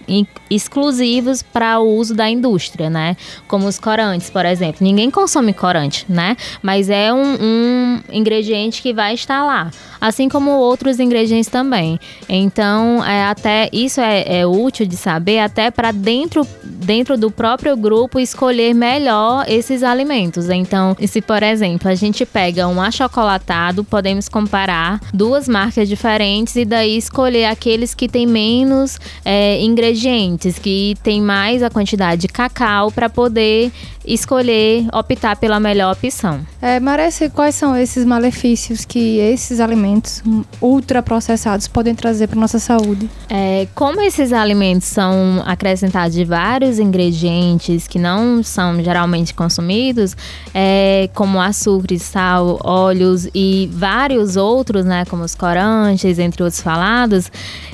exclusivos 0.50 1.42
para 1.42 1.80
o 1.80 1.96
uso 1.96 2.14
da 2.14 2.30
indústria, 2.30 2.90
né? 2.90 3.16
Como 3.48 3.68
os 3.68 3.80
corantes, 3.80 4.30
por 4.30 4.46
exemplo. 4.46 4.80
Ninguém 4.82 5.10
consome 5.10 5.54
corante, 5.54 6.06
né? 6.10 6.36
Mas 6.62 6.90
é 6.90 7.14
um, 7.14 7.38
um 7.42 8.00
ingrediente 8.12 8.82
que 8.82 8.94
vai 8.94 9.14
estar 9.14 9.44
lá. 9.44 9.72
Assim 10.00 10.28
como 10.28 10.52
outros 10.52 11.00
ingredientes 11.00 11.50
também. 11.50 12.00
Então, 12.28 13.04
é, 13.06 13.26
até 13.26 13.70
isso 13.72 14.02
é, 14.02 14.40
é 14.40 14.48
útil 14.48 14.86
de 14.86 14.98
saber, 14.98 15.40
até 15.40 15.72
para 15.72 15.92
dentro, 15.92 16.46
dentro 16.64 17.18
do 17.18 17.30
próprio 17.32 17.78
grupo 17.78 18.20
escolher 18.20 18.74
melhor 18.82 19.46
esses 19.48 19.84
alimentos. 19.84 20.50
Então, 20.50 20.98
se 21.08 21.22
por 21.22 21.44
exemplo 21.44 21.88
a 21.88 21.94
gente 21.94 22.26
pega 22.26 22.68
um 22.68 22.82
achocolatado, 22.82 23.84
podemos 23.84 24.28
comparar 24.28 25.00
duas 25.14 25.48
marcas 25.48 25.88
diferentes 25.88 26.56
e 26.56 26.66
daí 26.66 26.98
escolher 26.98 27.46
aqueles 27.46 27.94
que 27.94 28.10
têm 28.10 28.26
menos 28.26 29.00
é, 29.24 29.62
ingredientes, 29.62 30.58
que 30.58 30.98
tem 31.04 31.22
mais 31.22 31.62
a 31.62 31.70
quantidade 31.70 32.22
de 32.22 32.28
cacau 32.28 32.92
para 32.92 33.08
poder 33.08 33.72
escolher, 34.06 34.88
optar 34.94 35.36
pela 35.36 35.60
melhor 35.60 35.94
opção. 35.94 36.42
É, 36.62 36.80
Marece, 36.80 37.30
quais 37.30 37.56
são 37.56 37.76
esses 37.76 38.06
malefícios 38.06 38.86
que 38.86 39.20
esses 39.20 39.60
alimentos 39.60 40.24
ultraprocessados 40.62 41.68
podem 41.68 41.94
trazer 41.94 42.28
para 42.28 42.40
nossa 42.40 42.60
saúde? 42.60 43.10
É, 43.30 43.68
como 43.76 44.02
esses 44.02 44.34
alimentos 44.34 44.88
são 44.88 45.44
acrescentados 45.46 46.16
de 46.16 46.26
vários 46.26 46.80
ingredientes 46.80 47.88
que 47.88 48.00
não 48.00 48.44
são 48.44 48.71
geralmente 48.82 49.34
consumidos, 49.34 50.16
é, 50.54 51.10
como 51.14 51.42
açúcar, 51.42 51.98
sal, 52.00 52.60
óleos 52.64 53.28
e 53.34 53.70
vários 53.74 54.36
outros, 54.38 54.86
né, 54.86 55.06
como 55.06 55.24
os 55.24 55.36
corantes, 55.36 56.20
entre 56.20 56.44
outros 56.44 56.62
falados, 56.62 57.32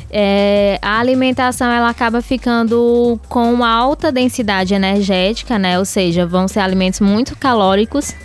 é, 0.10 0.80
a 0.82 1.00
alimentação 1.00 1.70
ela 1.70 1.90
acaba 1.90 2.22
ficando 2.22 3.20
com 3.28 3.64
alta 3.64 4.12
densidade 4.12 4.74
energética, 4.74 5.60
né? 5.60 5.78
Ou 5.78 5.86
seja, 5.86 6.26
vão 6.26 6.48
ser 6.48 6.62
alimentos 6.62 7.02
muito 7.02 7.38
calóricos, 7.38 8.16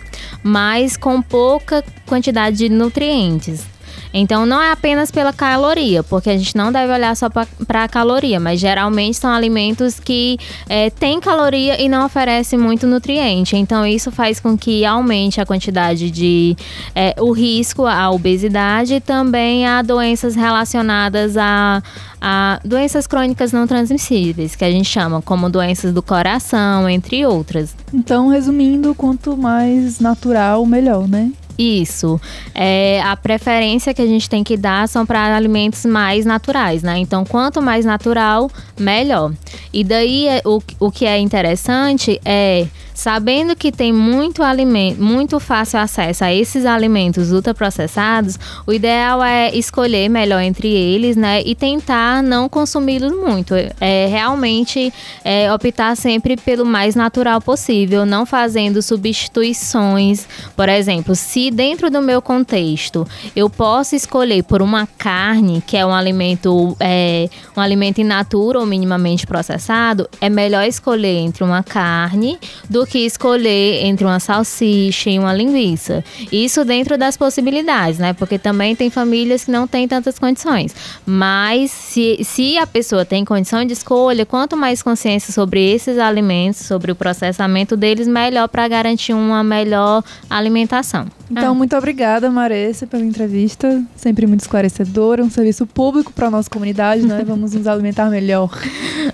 mas 0.42 0.96
com 0.96 1.20
pouca 1.20 1.85
quantidade 2.06 2.56
de 2.56 2.68
nutrientes. 2.68 3.71
Então 4.12 4.44
não 4.46 4.61
é 4.61 4.70
apenas 4.70 5.11
pela 5.11 5.33
caloria, 5.33 6.03
porque 6.03 6.31
a 6.31 6.37
gente 6.37 6.57
não 6.57 6.70
deve 6.70 6.92
olhar 6.92 7.16
só 7.16 7.29
para 7.31 7.85
a 7.85 7.88
caloria, 7.88 8.38
mas 8.38 8.61
geralmente 8.61 9.16
são 9.16 9.31
alimentos 9.33 9.98
que 9.98 10.38
é, 10.68 10.90
têm 10.90 11.20
caloria 11.20 11.81
e 11.81 11.88
não 11.88 12.05
oferecem 12.05 12.59
muito 12.59 12.87
nutriente. 12.87 13.57
Então 13.57 13.87
isso 13.87 14.11
faz 14.11 14.38
com 14.38 14.57
que 14.57 14.85
aumente 14.85 15.40
a 15.40 15.46
quantidade 15.46 16.11
de 16.11 16.57
é, 16.94 17.14
o 17.18 17.33
risco 17.33 17.87
à 17.87 18.11
obesidade 18.11 18.94
e 18.94 19.01
também 19.01 19.66
a 19.66 19.83
doenças 19.83 20.35
relacionadas 20.35 21.37
a, 21.37 21.83
a 22.20 22.61
doenças 22.64 23.07
crônicas 23.07 23.53
não 23.53 23.66
transmissíveis, 23.66 24.55
que 24.55 24.64
a 24.64 24.70
gente 24.70 24.88
chama 24.88 25.20
como 25.20 25.51
doenças 25.51 25.92
do 25.92 26.03
coração, 26.03 26.88
entre 26.88 27.27
outras. 27.27 27.75
Então, 27.92 28.29
resumindo, 28.29 28.94
quanto 28.94 29.37
mais 29.37 29.98
natural, 29.98 30.64
melhor, 30.64 31.09
né? 31.09 31.33
Isso. 31.59 32.21
É, 32.55 33.01
a 33.03 33.17
preferência 33.17 33.93
que 33.93 34.03
a 34.03 34.07
gente 34.07 34.29
tem 34.29 34.43
que 34.43 34.57
dar 34.57 34.88
são 34.88 35.05
para 35.05 35.37
alimentos 35.37 35.85
mais 35.85 36.25
naturais, 36.25 36.83
né? 36.83 36.99
Então, 36.99 37.25
quanto 37.25 37.61
mais 37.61 37.85
natural, 37.85 38.51
melhor. 38.79 39.33
E 39.73 39.85
daí, 39.85 40.29
é, 40.29 40.43
o, 40.45 40.62
o 40.81 40.91
que 40.91 41.05
é 41.05 41.19
interessante 41.19 42.21
é 42.25 42.67
Sabendo 42.95 43.57
que 43.57 43.73
tem 43.73 43.93
muito 43.93 44.43
alimento, 44.43 45.03
muito 45.03 45.41
fácil 45.41 45.79
acesso 45.79 46.25
a 46.25 46.33
esses 46.33 46.67
alimentos 46.67 47.33
ultraprocessados, 47.33 48.38
o 48.67 48.73
ideal 48.73 49.23
é 49.25 49.55
escolher 49.57 50.09
melhor 50.09 50.41
entre 50.41 50.69
eles, 50.69 51.17
né? 51.17 51.43
E 51.45 51.55
tentar 51.55 52.23
não 52.23 52.49
consumi-los 52.49 53.12
muito. 53.12 53.55
É 53.81 54.07
realmente 54.07 54.93
é, 55.25 55.53
optar 55.53 55.97
sempre 55.97 56.37
pelo 56.37 56.67
mais 56.67 56.95
natural 56.95 57.41
possível, 57.41 58.05
não 58.05 58.27
fazendo 58.27 58.83
substituições. 58.83 60.29
Por 60.55 60.69
exemplo, 60.69 61.15
se 61.15 61.41
se 61.42 61.50
dentro 61.50 61.90
do 61.90 62.00
meu 62.00 62.22
contexto 62.22 63.05
eu 63.35 63.50
posso 63.50 63.96
escolher 63.96 64.44
por 64.44 64.62
uma 64.62 64.87
carne, 64.87 65.61
que 65.66 65.76
é 65.76 65.85
um 65.85 65.92
alimento, 65.92 66.76
é, 66.78 67.28
um 67.57 67.61
alimento 67.61 68.00
in 68.00 68.05
natura 68.05 68.61
ou 68.61 68.66
minimamente 68.66 69.26
processado, 69.26 70.09
é 70.20 70.28
melhor 70.28 70.64
escolher 70.64 71.18
entre 71.18 71.42
uma 71.42 71.62
carne 71.62 72.38
do 72.70 72.87
que 72.87 73.00
escolher 73.00 73.85
entre 73.85 74.05
uma 74.05 74.20
salsicha 74.20 75.11
e 75.11 75.18
uma 75.18 75.35
linguiça. 75.35 76.05
Isso 76.31 76.64
dentro 76.64 76.96
das 76.96 77.16
possibilidades, 77.16 77.98
né? 77.98 78.12
Porque 78.12 78.38
também 78.38 78.76
tem 78.76 78.88
famílias 78.88 79.44
que 79.44 79.50
não 79.50 79.66
têm 79.66 79.88
tantas 79.88 80.18
condições. 80.18 80.74
Mas 81.05 81.72
se, 81.72 82.22
se 82.22 82.57
a 82.57 82.66
pessoa 82.66 83.05
tem 83.05 83.24
condição 83.24 83.64
de 83.64 83.72
escolha, 83.72 84.24
quanto 84.24 84.57
mais 84.57 84.81
consciência 84.81 85.33
sobre 85.33 85.72
esses 85.72 85.98
alimentos, 85.98 86.61
sobre 86.61 86.92
o 86.92 86.94
processamento 86.94 87.76
deles, 87.76 88.07
melhor 88.07 88.48
para 88.48 88.68
garantir 88.68 89.12
uma 89.12 89.42
melhor 89.42 90.05
alimentação. 90.31 91.07
Então, 91.33 91.53
Ah. 91.53 91.55
muito 91.55 91.75
obrigada, 91.75 92.31
Maressa, 92.31 92.87
pela 92.87 93.03
entrevista. 93.03 93.83
Sempre 93.97 94.27
muito 94.27 94.40
esclarecedora. 94.42 95.25
Um 95.25 95.31
serviço 95.31 95.66
público 95.66 96.12
para 96.12 96.27
a 96.27 96.31
nossa 96.31 96.51
comunidade, 96.51 97.07
né? 97.07 97.23
Vamos 97.27 97.55
nos 97.55 97.66
alimentar 97.66 98.11
melhor. 98.11 98.51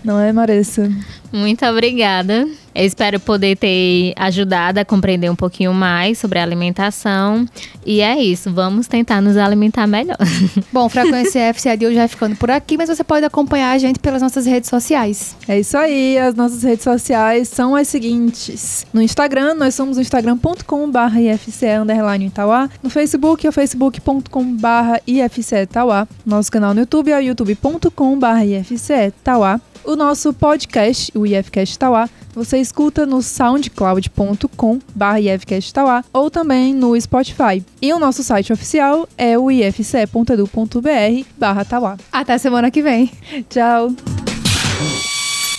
Não 0.04 0.18
é, 0.18 0.32
Maressa? 0.32 0.90
Muito 1.32 1.64
obrigada. 1.66 2.48
Eu 2.74 2.86
espero 2.86 3.18
poder 3.18 3.56
ter 3.56 4.12
ajudado 4.16 4.78
a 4.78 4.84
compreender 4.84 5.28
um 5.28 5.34
pouquinho 5.34 5.74
mais 5.74 6.18
sobre 6.18 6.38
a 6.38 6.42
alimentação. 6.42 7.44
E 7.84 8.00
é 8.00 8.22
isso, 8.22 8.52
vamos 8.52 8.86
tentar 8.86 9.20
nos 9.20 9.36
alimentar 9.36 9.86
melhor. 9.86 10.16
Bom, 10.72 10.88
Frequência 10.88 11.52
FCA 11.52 11.76
de 11.76 11.86
hoje 11.86 11.96
vai 11.96 12.06
ficando 12.06 12.36
por 12.36 12.50
aqui, 12.50 12.76
mas 12.76 12.88
você 12.88 13.02
pode 13.02 13.26
acompanhar 13.26 13.72
a 13.72 13.78
gente 13.78 13.98
pelas 13.98 14.22
nossas 14.22 14.46
redes 14.46 14.70
sociais. 14.70 15.36
É 15.48 15.58
isso 15.58 15.76
aí, 15.76 16.18
as 16.18 16.34
nossas 16.36 16.62
redes 16.62 16.84
sociais 16.84 17.48
são 17.48 17.74
as 17.74 17.88
seguintes. 17.88 18.86
No 18.92 19.02
Instagram, 19.02 19.54
nós 19.54 19.74
somos 19.74 19.96
o 19.96 20.00
instagram.com.br 20.00 21.18
IFCE 21.18 21.78
underline 21.80 22.26
Itauá. 22.26 22.70
No 22.80 22.90
Facebook 22.90 23.44
é 23.44 23.50
o 23.50 23.52
facebook.com.br 23.52 25.02
IFCE 25.04 25.62
Itauá. 25.62 26.06
Nosso 26.24 26.52
canal 26.52 26.72
no 26.74 26.80
YouTube 26.80 27.10
é 27.10 27.16
o 27.16 27.20
youtube.com.br 27.20 28.44
IFCE 28.44 29.08
Itauá. 29.08 29.60
O 29.84 29.96
nosso 29.96 30.34
podcast, 30.34 31.10
o 31.18 31.26
IFCast 31.26 31.74
Itauá, 31.74 32.08
você 32.34 32.58
escuta 32.58 33.04
no 33.04 33.22
soundcloud.com 33.22 34.78
IFCast 35.20 35.70
Itauá 35.70 36.04
ou 36.12 36.30
também 36.30 36.74
no 36.74 36.98
Spotify. 37.00 37.64
E 37.82 37.92
o 37.92 37.98
nosso 37.98 38.22
site 38.22 38.52
oficial 38.52 39.08
é 39.16 39.38
o 39.38 39.50
ifce.edu.br 39.50 41.26
barra 41.36 41.64
Tauá. 41.64 41.96
Até 42.12 42.38
semana 42.38 42.70
que 42.70 42.82
vem. 42.82 43.10
Tchau! 43.48 43.92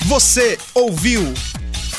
Você 0.06 0.58
ouviu 0.74 1.22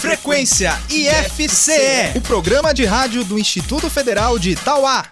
Frequência 0.00 0.72
IFCE, 0.88 2.16
o 2.16 2.22
programa 2.22 2.72
de 2.72 2.86
rádio 2.86 3.22
do 3.22 3.38
Instituto 3.38 3.90
Federal 3.90 4.38
de 4.38 4.52
Itauá. 4.52 5.04